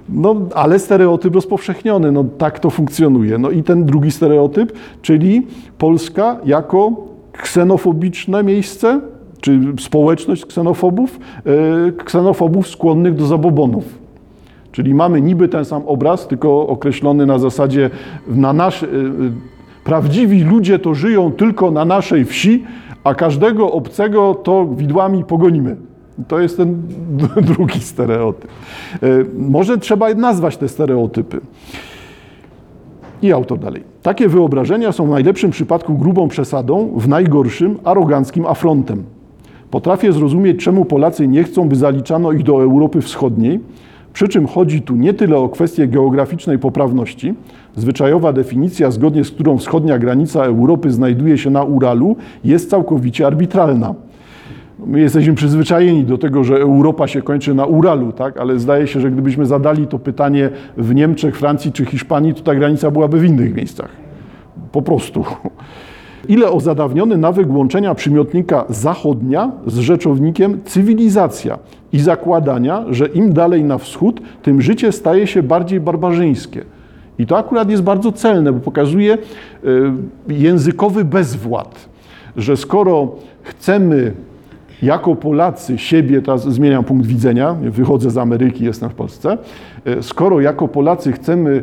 No, 0.09 0.37
ale 0.55 0.79
stereotyp 0.79 1.35
rozpowszechniony, 1.35 2.12
no 2.12 2.24
tak 2.38 2.59
to 2.59 2.70
funkcjonuje. 2.70 3.38
No 3.38 3.50
i 3.50 3.62
ten 3.62 3.85
drugi 3.85 4.11
stereotyp, 4.11 4.72
czyli 5.02 5.46
Polska 5.79 6.37
jako 6.44 6.92
ksenofobiczne 7.33 8.42
miejsce, 8.42 9.00
czy 9.40 9.61
społeczność 9.81 10.46
ksenofobów, 10.46 11.20
e, 11.46 11.92
ksenofobów 11.92 12.68
skłonnych 12.68 13.14
do 13.14 13.27
zabobonów. 13.27 13.85
Czyli 14.72 14.94
mamy 14.94 15.20
niby 15.20 15.49
ten 15.49 15.64
sam 15.64 15.83
obraz, 15.87 16.29
tylko 16.29 16.66
określony 16.66 17.27
na 17.27 17.38
zasadzie 17.38 17.90
na 18.29 18.53
nasz, 18.53 18.83
e, 18.83 18.87
prawdziwi 19.85 20.44
ludzie 20.44 20.79
to 20.79 20.94
żyją 20.94 21.33
tylko 21.33 21.70
na 21.70 21.85
naszej 21.85 22.25
wsi, 22.25 22.64
a 23.05 23.14
każdego 23.14 23.72
obcego 23.72 24.35
to 24.35 24.66
widłami 24.66 25.25
pogonimy. 25.25 25.77
To 26.29 26.40
jest 26.40 26.57
ten 26.57 26.83
drugi 27.55 27.81
stereotyp. 27.81 28.51
E, 29.03 29.09
może 29.38 29.79
trzeba 29.79 30.14
nazwać 30.14 30.57
te 30.57 30.68
stereotypy. 30.68 31.40
I 33.22 33.33
autor 33.33 33.59
dalej. 33.59 33.83
Takie 34.03 34.29
wyobrażenia 34.29 34.92
są 34.92 35.07
w 35.07 35.11
najlepszym 35.11 35.51
przypadku 35.51 35.94
grubą 35.94 36.29
przesadą, 36.29 36.92
w 36.96 37.09
najgorszym 37.09 37.79
aroganckim 37.85 38.46
afrontem. 38.46 39.15
Potrafię 39.70 40.12
zrozumieć, 40.12 40.64
czemu 40.64 40.85
Polacy 40.85 41.29
nie 41.29 41.44
chcą, 41.44 41.68
by 41.68 41.76
zaliczano 41.76 42.33
ich 42.33 42.42
do 42.42 42.62
Europy 42.62 43.00
Wschodniej, 43.00 43.61
przy 44.12 44.29
czym 44.29 44.46
chodzi 44.46 44.83
tu 44.83 44.96
nie 44.96 45.14
tyle 45.14 45.37
o 45.37 45.48
kwestię 45.48 45.88
geograficznej 45.88 46.59
poprawności, 46.59 47.35
zwyczajowa 47.76 48.33
definicja, 48.33 48.90
zgodnie 48.90 49.24
z 49.24 49.31
którą 49.31 49.59
wschodnia 49.59 49.98
granica 49.98 50.44
Europy 50.44 50.90
znajduje 50.90 51.38
się 51.38 51.50
na 51.50 51.62
Uralu, 51.62 52.16
jest 52.44 52.70
całkowicie 52.70 53.26
arbitralna. 53.26 53.94
My 54.87 55.00
jesteśmy 55.00 55.35
przyzwyczajeni 55.35 56.05
do 56.05 56.18
tego, 56.18 56.44
że 56.44 56.57
Europa 56.57 57.09
się 57.09 57.22
kończy 57.22 57.55
na 57.55 57.66
Uralu, 57.66 58.12
tak? 58.12 58.38
ale 58.38 58.59
zdaje 58.59 58.87
się, 58.87 59.00
że 59.00 59.11
gdybyśmy 59.11 59.46
zadali 59.46 59.87
to 59.87 59.98
pytanie 59.98 60.50
w 60.76 60.94
Niemczech, 60.94 61.37
Francji 61.37 61.72
czy 61.72 61.85
Hiszpanii, 61.85 62.35
to 62.35 62.42
ta 62.42 62.55
granica 62.55 62.90
byłaby 62.90 63.20
w 63.20 63.24
innych 63.24 63.55
miejscach. 63.55 63.88
Po 64.72 64.83
prostu 64.83 65.24
ile 66.29 66.51
o 66.51 66.61
zadawniony 66.61 67.17
nawyk 67.17 67.51
łączenia 67.51 67.95
przymiotnika 67.95 68.65
zachodnia 68.69 69.53
z 69.67 69.79
rzeczownikiem 69.79 70.61
cywilizacja 70.65 71.59
i 71.93 71.99
zakładania, 71.99 72.85
że 72.91 73.07
im 73.07 73.33
dalej 73.33 73.65
na 73.65 73.79
wschód, 73.79 74.21
tym 74.43 74.62
życie 74.62 74.93
staje 74.93 75.27
się 75.27 75.43
bardziej 75.43 75.81
barbarzyńskie. 75.81 76.65
I 77.19 77.27
to 77.27 77.39
akurat 77.39 77.71
jest 77.71 77.83
bardzo 77.83 78.12
celne, 78.12 78.53
bo 78.53 78.61
pokazuje 78.61 79.15
e, 79.15 79.19
językowy 80.29 81.05
bezwład, 81.05 81.89
że 82.37 82.57
skoro 82.57 83.15
chcemy 83.43 84.12
jako 84.83 85.17
Polacy 85.17 85.79
siebie, 85.79 86.23
teraz 86.23 86.49
zmieniam 86.49 86.85
punkt 86.85 87.07
widzenia, 87.07 87.57
wychodzę 87.62 88.11
z 88.11 88.19
Ameryki, 88.19 88.65
jestem 88.65 88.91
w 88.91 88.95
Polsce, 88.95 89.39
e, 89.85 90.03
skoro 90.03 90.41
jako 90.41 90.69
Polacy 90.69 91.12
chcemy 91.12 91.62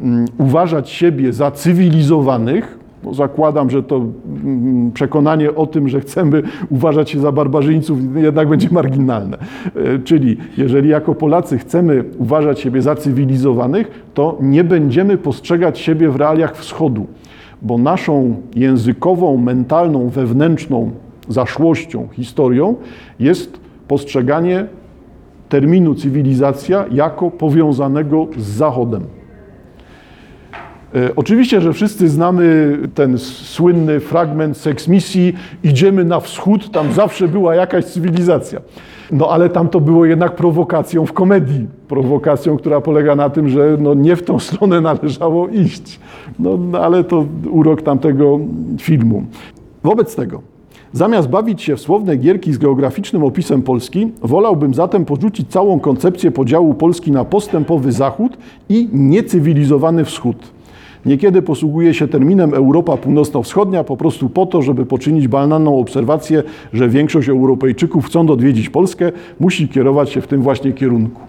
mm, 0.00 0.24
uważać 0.38 0.90
siebie 0.90 1.32
za 1.32 1.50
cywilizowanych, 1.50 2.78
zakładam, 3.12 3.70
że 3.70 3.82
to 3.82 3.96
mm, 3.96 4.92
przekonanie 4.92 5.54
o 5.54 5.66
tym, 5.66 5.88
że 5.88 6.00
chcemy 6.00 6.42
uważać 6.70 7.10
się 7.10 7.20
za 7.20 7.32
barbarzyńców, 7.32 7.98
jednak 8.16 8.48
będzie 8.48 8.68
marginalne. 8.70 9.38
E, 9.76 9.98
czyli 9.98 10.36
jeżeli 10.56 10.88
jako 10.88 11.14
Polacy 11.14 11.58
chcemy 11.58 12.04
uważać 12.18 12.60
siebie 12.60 12.82
za 12.82 12.94
cywilizowanych, 12.94 14.06
to 14.14 14.38
nie 14.40 14.64
będziemy 14.64 15.18
postrzegać 15.18 15.78
siebie 15.78 16.10
w 16.10 16.16
realiach 16.16 16.56
wschodu, 16.56 17.06
bo 17.62 17.78
naszą 17.78 18.36
językową, 18.56 19.36
mentalną, 19.36 20.08
wewnętrzną 20.08 20.90
zaszłością, 21.28 22.08
historią 22.12 22.74
jest 23.20 23.60
postrzeganie 23.88 24.66
terminu 25.48 25.94
cywilizacja 25.94 26.84
jako 26.90 27.30
powiązanego 27.30 28.26
z 28.36 28.46
Zachodem. 28.46 29.15
E, 30.96 31.16
Oczywiście, 31.16 31.60
że 31.60 31.72
wszyscy 31.72 32.08
znamy 32.08 32.78
ten 32.94 33.18
słynny 33.18 34.00
fragment 34.00 34.56
seks 34.56 34.88
misji, 34.88 35.34
idziemy 35.64 36.04
na 36.04 36.20
wschód, 36.20 36.70
tam 36.70 36.92
zawsze 36.92 37.28
była 37.28 37.54
jakaś 37.54 37.84
cywilizacja. 37.84 38.60
No 39.12 39.28
ale 39.28 39.48
tam 39.48 39.68
to 39.68 39.80
było 39.80 40.04
jednak 40.06 40.36
prowokacją 40.36 41.06
w 41.06 41.12
komedii. 41.12 41.66
Prowokacją, 41.88 42.56
która 42.56 42.80
polega 42.80 43.16
na 43.16 43.30
tym, 43.30 43.48
że 43.48 43.76
no, 43.80 43.94
nie 43.94 44.16
w 44.16 44.22
tą 44.22 44.38
stronę 44.48 44.80
należało 44.80 45.48
iść. 45.48 46.00
No, 46.38 46.56
no 46.56 46.78
ale 46.78 47.04
to 47.04 47.24
urok 47.50 47.82
tamtego 47.82 48.40
filmu. 48.80 49.24
Wobec 49.82 50.16
tego, 50.16 50.42
zamiast 50.92 51.28
bawić 51.28 51.62
się 51.62 51.76
w 51.76 51.80
słowne 51.80 52.16
gierki 52.16 52.52
z 52.52 52.58
geograficznym 52.58 53.24
opisem 53.24 53.62
Polski, 53.62 54.12
wolałbym 54.22 54.74
zatem 54.74 55.04
porzucić 55.04 55.48
całą 55.48 55.80
koncepcję 55.80 56.30
podziału 56.30 56.74
Polski 56.74 57.12
na 57.12 57.24
postępowy 57.24 57.92
Zachód 57.92 58.36
i 58.68 58.88
niecywilizowany 58.92 60.04
Wschód. 60.04 60.55
Niekiedy 61.06 61.42
posługuje 61.42 61.94
się 61.94 62.08
terminem 62.08 62.54
Europa 62.54 62.96
Północno-Wschodnia 62.96 63.84
po 63.84 63.96
prostu 63.96 64.28
po 64.28 64.46
to, 64.46 64.62
żeby 64.62 64.86
poczynić 64.86 65.28
banalną 65.28 65.78
obserwację, 65.78 66.42
że 66.72 66.88
większość 66.88 67.28
Europejczyków 67.28 68.06
chcąc 68.06 68.30
odwiedzić 68.30 68.70
Polskę, 68.70 69.12
musi 69.40 69.68
kierować 69.68 70.10
się 70.10 70.20
w 70.20 70.26
tym 70.26 70.42
właśnie 70.42 70.72
kierunku. 70.72 71.20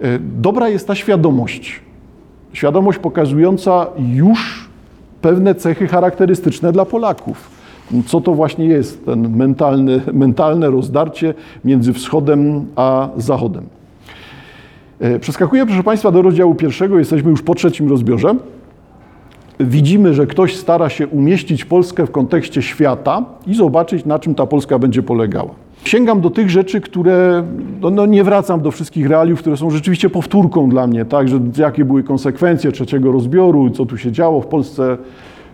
E, 0.00 0.18
Dobra 0.18 0.68
jest 0.68 0.86
ta 0.86 0.94
świadomość. 0.94 1.80
Świadomość 2.52 2.98
pokazująca 2.98 3.86
już 4.14 4.68
pewne 5.22 5.54
cechy 5.54 5.86
charakterystyczne 5.86 6.72
dla 6.72 6.84
Polaków. 6.84 7.50
Co 8.06 8.20
to 8.20 8.34
właśnie 8.34 8.64
jest 8.64 9.06
ten 9.06 9.36
mentalny, 9.36 10.00
mentalne 10.12 10.70
rozdarcie 10.70 11.34
między 11.64 11.92
wschodem 11.92 12.66
a 12.76 13.08
zachodem. 13.16 13.64
E, 15.00 15.18
Przeskakuję, 15.18 15.66
proszę 15.66 15.82
Państwa, 15.82 16.10
do 16.10 16.22
rozdziału 16.22 16.54
pierwszego. 16.54 16.98
Jesteśmy 16.98 17.30
już 17.30 17.42
po 17.42 17.54
trzecim 17.54 17.88
rozbiorze. 17.88 18.34
Widzimy, 19.60 20.14
że 20.14 20.26
ktoś 20.26 20.56
stara 20.56 20.88
się 20.88 21.06
umieścić 21.06 21.64
Polskę 21.64 22.06
w 22.06 22.10
kontekście 22.10 22.62
świata 22.62 23.24
i 23.46 23.54
zobaczyć, 23.54 24.04
na 24.04 24.18
czym 24.18 24.34
ta 24.34 24.46
Polska 24.46 24.78
będzie 24.78 25.02
polegała. 25.02 25.50
Sięgam 25.84 26.20
do 26.20 26.30
tych 26.30 26.50
rzeczy, 26.50 26.80
które, 26.80 27.44
no, 27.80 27.90
no 27.90 28.06
nie 28.06 28.24
wracam 28.24 28.60
do 28.60 28.70
wszystkich 28.70 29.08
realiów, 29.08 29.40
które 29.40 29.56
są 29.56 29.70
rzeczywiście 29.70 30.10
powtórką 30.10 30.68
dla 30.68 30.86
mnie, 30.86 31.04
tak, 31.04 31.28
że 31.28 31.40
jakie 31.58 31.84
były 31.84 32.02
konsekwencje 32.02 32.72
trzeciego 32.72 33.12
rozbioru, 33.12 33.70
co 33.70 33.86
tu 33.86 33.98
się 33.98 34.12
działo 34.12 34.40
w 34.40 34.46
Polsce, 34.46 34.96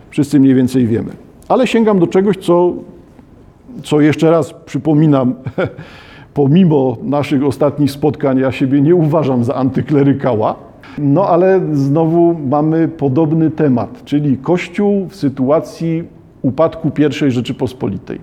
wszyscy 0.09 0.39
mniej 0.39 0.55
więcej 0.55 0.87
wiemy. 0.87 1.11
Ale 1.47 1.67
sięgam 1.67 1.99
do 1.99 2.07
czegoś, 2.07 2.37
co, 2.37 2.73
co 3.83 4.01
jeszcze 4.01 4.31
raz 4.31 4.53
przypominam, 4.65 5.33
pomimo 6.33 6.97
naszych 7.03 7.43
ostatnich 7.43 7.91
spotkań, 7.91 8.37
ja 8.37 8.51
siebie 8.51 8.81
nie 8.81 8.95
uważam 8.95 9.43
za 9.43 9.55
antyklerykała, 9.55 10.70
no 10.97 11.27
ale 11.27 11.61
znowu 11.73 12.35
mamy 12.49 12.87
podobny 12.87 13.51
temat, 13.51 14.05
czyli 14.05 14.37
Kościół 14.37 15.07
w 15.09 15.15
sytuacji 15.15 16.03
upadku 16.41 16.91
I 17.27 17.31
Rzeczypospolitej. 17.31 18.19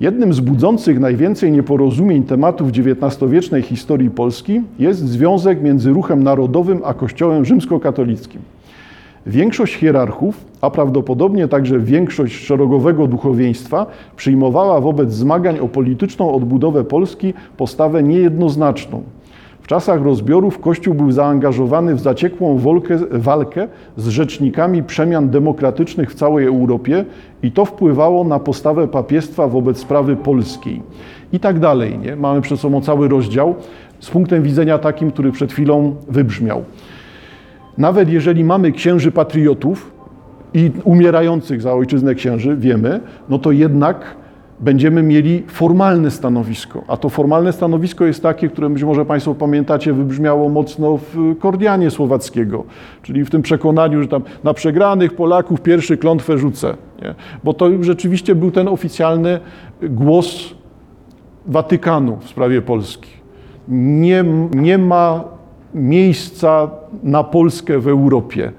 Jednym 0.00 0.32
z 0.32 0.40
budzących 0.40 1.00
najwięcej 1.00 1.52
nieporozumień 1.52 2.22
tematów 2.22 2.68
XIX-wiecznej 2.68 3.62
historii 3.62 4.10
Polski 4.10 4.60
jest 4.78 5.08
związek 5.08 5.62
między 5.62 5.90
ruchem 5.90 6.22
narodowym 6.22 6.80
a 6.84 6.94
Kościołem 6.94 7.44
rzymskokatolickim. 7.44 8.40
Większość 9.26 9.74
hierarchów, 9.74 10.44
a 10.60 10.70
prawdopodobnie 10.70 11.48
także 11.48 11.80
większość 11.80 12.34
szeregowego 12.34 13.06
duchowieństwa, 13.06 13.86
przyjmowała 14.16 14.80
wobec 14.80 15.12
zmagań 15.12 15.58
o 15.58 15.68
polityczną 15.68 16.34
odbudowę 16.34 16.84
Polski 16.84 17.34
postawę 17.56 18.02
niejednoznaczną. 18.02 19.02
W 19.62 19.66
czasach 19.66 20.02
rozbiorów 20.02 20.60
Kościół 20.60 20.94
był 20.94 21.12
zaangażowany 21.12 21.94
w 21.94 22.00
zaciekłą 22.00 22.58
walkę, 22.58 22.98
walkę 23.10 23.68
z 23.96 24.08
rzecznikami 24.08 24.82
przemian 24.82 25.30
demokratycznych 25.30 26.10
w 26.10 26.14
całej 26.14 26.46
Europie 26.46 27.04
i 27.42 27.52
to 27.52 27.64
wpływało 27.64 28.24
na 28.24 28.38
postawę 28.38 28.88
papiestwa 28.88 29.48
wobec 29.48 29.78
sprawy 29.78 30.16
polskiej. 30.16 30.82
I 31.32 31.40
tak 31.40 31.58
dalej. 31.58 31.98
Nie? 31.98 32.16
Mamy 32.16 32.40
przed 32.40 32.60
sobą 32.60 32.80
cały 32.80 33.08
rozdział 33.08 33.54
z 34.00 34.10
punktem 34.10 34.42
widzenia 34.42 34.78
takim, 34.78 35.10
który 35.10 35.32
przed 35.32 35.52
chwilą 35.52 35.96
wybrzmiał. 36.08 36.64
Nawet 37.78 38.08
jeżeli 38.08 38.44
mamy 38.44 38.72
księży 38.72 39.12
patriotów 39.12 39.92
i 40.54 40.70
umierających 40.84 41.62
za 41.62 41.74
ojczyznę 41.74 42.14
księży, 42.14 42.56
wiemy, 42.56 43.00
no 43.28 43.38
to 43.38 43.52
jednak 43.52 44.16
będziemy 44.62 45.02
mieli 45.02 45.42
formalne 45.46 46.10
stanowisko. 46.10 46.82
A 46.88 46.96
to 46.96 47.08
formalne 47.08 47.52
stanowisko 47.52 48.04
jest 48.04 48.22
takie, 48.22 48.48
które 48.48 48.70
być 48.70 48.82
może 48.82 49.04
Państwo 49.04 49.34
pamiętacie, 49.34 49.92
wybrzmiało 49.92 50.48
mocno 50.48 50.96
w 50.96 51.38
Kordianie 51.38 51.90
Słowackiego, 51.90 52.64
czyli 53.02 53.24
w 53.24 53.30
tym 53.30 53.42
przekonaniu, 53.42 54.02
że 54.02 54.08
tam 54.08 54.22
na 54.44 54.54
przegranych 54.54 55.14
Polaków 55.14 55.60
pierwszy 55.60 55.96
klątwę 55.96 56.38
rzucę. 56.38 56.76
Nie? 57.02 57.14
Bo 57.44 57.54
to 57.54 57.70
rzeczywiście 57.80 58.34
był 58.34 58.50
ten 58.50 58.68
oficjalny 58.68 59.40
głos 59.82 60.54
Watykanu 61.46 62.16
w 62.20 62.28
sprawie 62.28 62.62
Polski. 62.62 63.10
Nie, 63.68 64.24
nie 64.54 64.78
ma 64.78 65.24
miejsca 65.74 66.70
na 67.02 67.24
Polskę 67.24 67.78
w 67.78 67.88
Europie. 67.88 68.52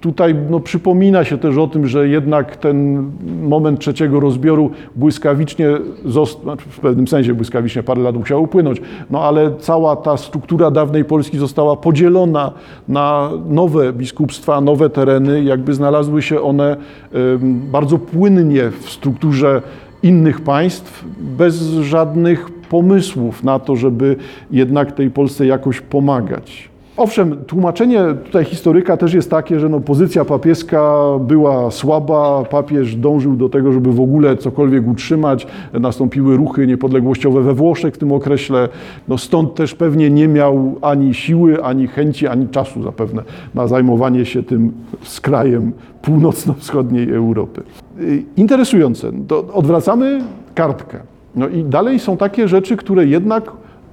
Tutaj 0.00 0.34
no, 0.50 0.60
przypomina 0.60 1.24
się 1.24 1.38
też 1.38 1.56
o 1.56 1.66
tym, 1.66 1.86
że 1.86 2.08
jednak 2.08 2.56
ten 2.56 3.10
moment 3.42 3.80
trzeciego 3.80 4.20
rozbioru 4.20 4.70
błyskawicznie, 4.96 5.68
zost- 6.06 6.42
znaczy 6.42 6.64
w 6.68 6.80
pewnym 6.80 7.08
sensie 7.08 7.34
błyskawicznie 7.34 7.82
parę 7.82 8.02
lat 8.02 8.16
musiał 8.16 8.42
upłynąć, 8.42 8.82
no 9.10 9.22
ale 9.22 9.54
cała 9.58 9.96
ta 9.96 10.16
struktura 10.16 10.70
dawnej 10.70 11.04
Polski 11.04 11.38
została 11.38 11.76
podzielona 11.76 12.52
na 12.88 13.30
nowe 13.48 13.92
biskupstwa, 13.92 14.60
nowe 14.60 14.90
tereny, 14.90 15.42
jakby 15.42 15.74
znalazły 15.74 16.22
się 16.22 16.40
one 16.40 16.76
bardzo 17.72 17.98
płynnie 17.98 18.70
w 18.70 18.90
strukturze 18.90 19.62
innych 20.02 20.40
państw, 20.40 21.04
bez 21.18 21.62
żadnych 21.72 22.50
pomysłów 22.50 23.44
na 23.44 23.58
to, 23.58 23.76
żeby 23.76 24.16
jednak 24.50 24.92
tej 24.92 25.10
Polsce 25.10 25.46
jakoś 25.46 25.80
pomagać. 25.80 26.75
Owszem, 26.96 27.36
tłumaczenie 27.46 28.04
tutaj 28.24 28.44
historyka 28.44 28.96
też 28.96 29.14
jest 29.14 29.30
takie, 29.30 29.60
że 29.60 29.68
no, 29.68 29.80
pozycja 29.80 30.24
papieska 30.24 30.92
była 31.20 31.70
słaba, 31.70 32.44
papież 32.44 32.96
dążył 32.96 33.36
do 33.36 33.48
tego, 33.48 33.72
żeby 33.72 33.92
w 33.92 34.00
ogóle 34.00 34.36
cokolwiek 34.36 34.88
utrzymać. 34.88 35.46
Nastąpiły 35.72 36.36
ruchy 36.36 36.66
niepodległościowe 36.66 37.42
we 37.42 37.54
Włoszech 37.54 37.94
w 37.94 37.98
tym 37.98 38.12
okresie. 38.12 38.54
No, 39.08 39.18
stąd 39.18 39.54
też 39.54 39.74
pewnie 39.74 40.10
nie 40.10 40.28
miał 40.28 40.76
ani 40.82 41.14
siły, 41.14 41.64
ani 41.64 41.86
chęci, 41.86 42.26
ani 42.26 42.48
czasu 42.48 42.82
zapewne 42.82 43.22
na 43.54 43.66
zajmowanie 43.66 44.24
się 44.24 44.42
tym 44.42 44.72
skrajem 45.02 45.72
północno-wschodniej 46.02 47.12
Europy. 47.12 47.62
Y, 48.00 48.22
Interesujące. 48.36 49.12
To 49.28 49.46
odwracamy 49.52 50.20
kartkę. 50.54 50.98
No 51.34 51.48
i 51.48 51.64
dalej 51.64 51.98
są 51.98 52.16
takie 52.16 52.48
rzeczy, 52.48 52.76
które 52.76 53.06
jednak 53.06 53.52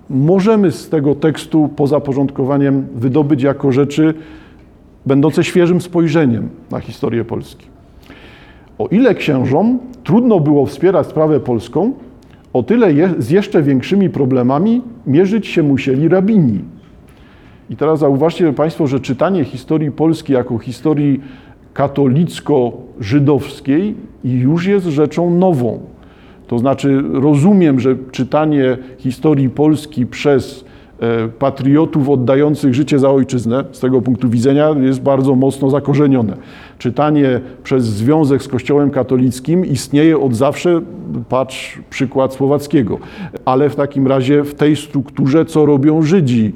możemy 0.09 0.71
z 0.71 0.89
tego 0.89 1.15
tekstu 1.15 1.69
poza 1.75 1.99
porządkowaniem 1.99 2.87
wydobyć 2.95 3.43
jako 3.43 3.71
rzeczy 3.71 4.13
będące 5.05 5.43
świeżym 5.43 5.81
spojrzeniem 5.81 6.49
na 6.71 6.79
historię 6.79 7.25
Polski. 7.25 7.65
O 8.77 8.87
ile 8.87 9.15
księżom 9.15 9.79
trudno 10.03 10.39
było 10.39 10.65
wspierać 10.65 11.07
sprawę 11.07 11.39
polską, 11.39 11.93
o 12.53 12.63
tyle 12.63 12.93
je, 12.93 13.13
z 13.17 13.29
jeszcze 13.29 13.63
większymi 13.63 14.09
problemami 14.09 14.81
mierzyć 15.07 15.47
się 15.47 15.63
musieli 15.63 16.07
rabini. 16.07 16.59
I 17.69 17.75
teraz 17.75 17.99
zauważcie 17.99 18.53
Państwo, 18.53 18.87
że 18.87 18.99
czytanie 18.99 19.43
historii 19.43 19.91
Polski 19.91 20.33
jako 20.33 20.57
historii 20.57 21.21
katolicko-żydowskiej 21.73 23.95
już 24.23 24.65
jest 24.65 24.85
rzeczą 24.85 25.29
nową. 25.29 25.79
To 26.47 26.59
znaczy, 26.59 27.03
rozumiem, 27.13 27.79
że 27.79 27.95
czytanie 28.11 28.77
historii 28.97 29.49
Polski 29.49 30.05
przez 30.05 30.65
e, 30.99 31.27
patriotów 31.27 32.09
oddających 32.09 32.73
życie 32.73 32.99
za 32.99 33.09
ojczyznę, 33.09 33.63
z 33.71 33.79
tego 33.79 34.01
punktu 34.01 34.29
widzenia 34.29 34.69
jest 34.81 35.01
bardzo 35.01 35.35
mocno 35.35 35.69
zakorzenione. 35.69 36.37
Czytanie 36.77 37.41
przez 37.63 37.85
związek 37.85 38.43
z 38.43 38.47
Kościołem 38.47 38.89
katolickim 38.89 39.65
istnieje 39.65 40.19
od 40.19 40.35
zawsze, 40.35 40.81
patrz 41.29 41.79
przykład 41.89 42.33
Słowackiego, 42.33 42.97
ale 43.45 43.69
w 43.69 43.75
takim 43.75 44.07
razie 44.07 44.43
w 44.43 44.55
tej 44.55 44.75
strukturze, 44.75 45.45
co 45.45 45.65
robią 45.65 46.01
Żydzi, 46.01 46.53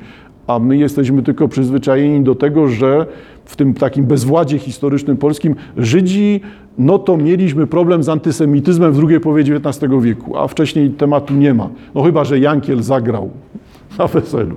a 0.48 0.60
my 0.60 0.78
jesteśmy 0.78 1.24
tylko 1.24 1.48
przyzwyczajeni 1.48 2.24
do 2.24 2.36
tego, 2.36 2.68
że 2.68 3.06
w 3.46 3.56
tym 3.56 3.74
takim 3.74 4.06
bezwładzie 4.06 4.60
historycznym 4.60 5.18
polskim 5.18 5.56
Żydzi, 5.78 6.42
no 6.78 7.00
to 7.00 7.18
mieliśmy 7.18 7.68
problem 7.68 8.04
z 8.04 8.10
antysemityzmem 8.10 8.94
w 8.94 8.96
drugiej 8.96 9.20
połowie 9.20 9.44
XIX 9.44 9.94
wieku, 10.02 10.38
a 10.38 10.48
wcześniej 10.48 10.90
tematu 10.90 11.34
nie 11.34 11.54
ma. 11.54 11.70
No 11.96 12.04
chyba, 12.04 12.24
że 12.24 12.40
Jankiel 12.40 12.84
zagrał 12.84 13.30
na 13.98 14.08
weselu. 14.08 14.56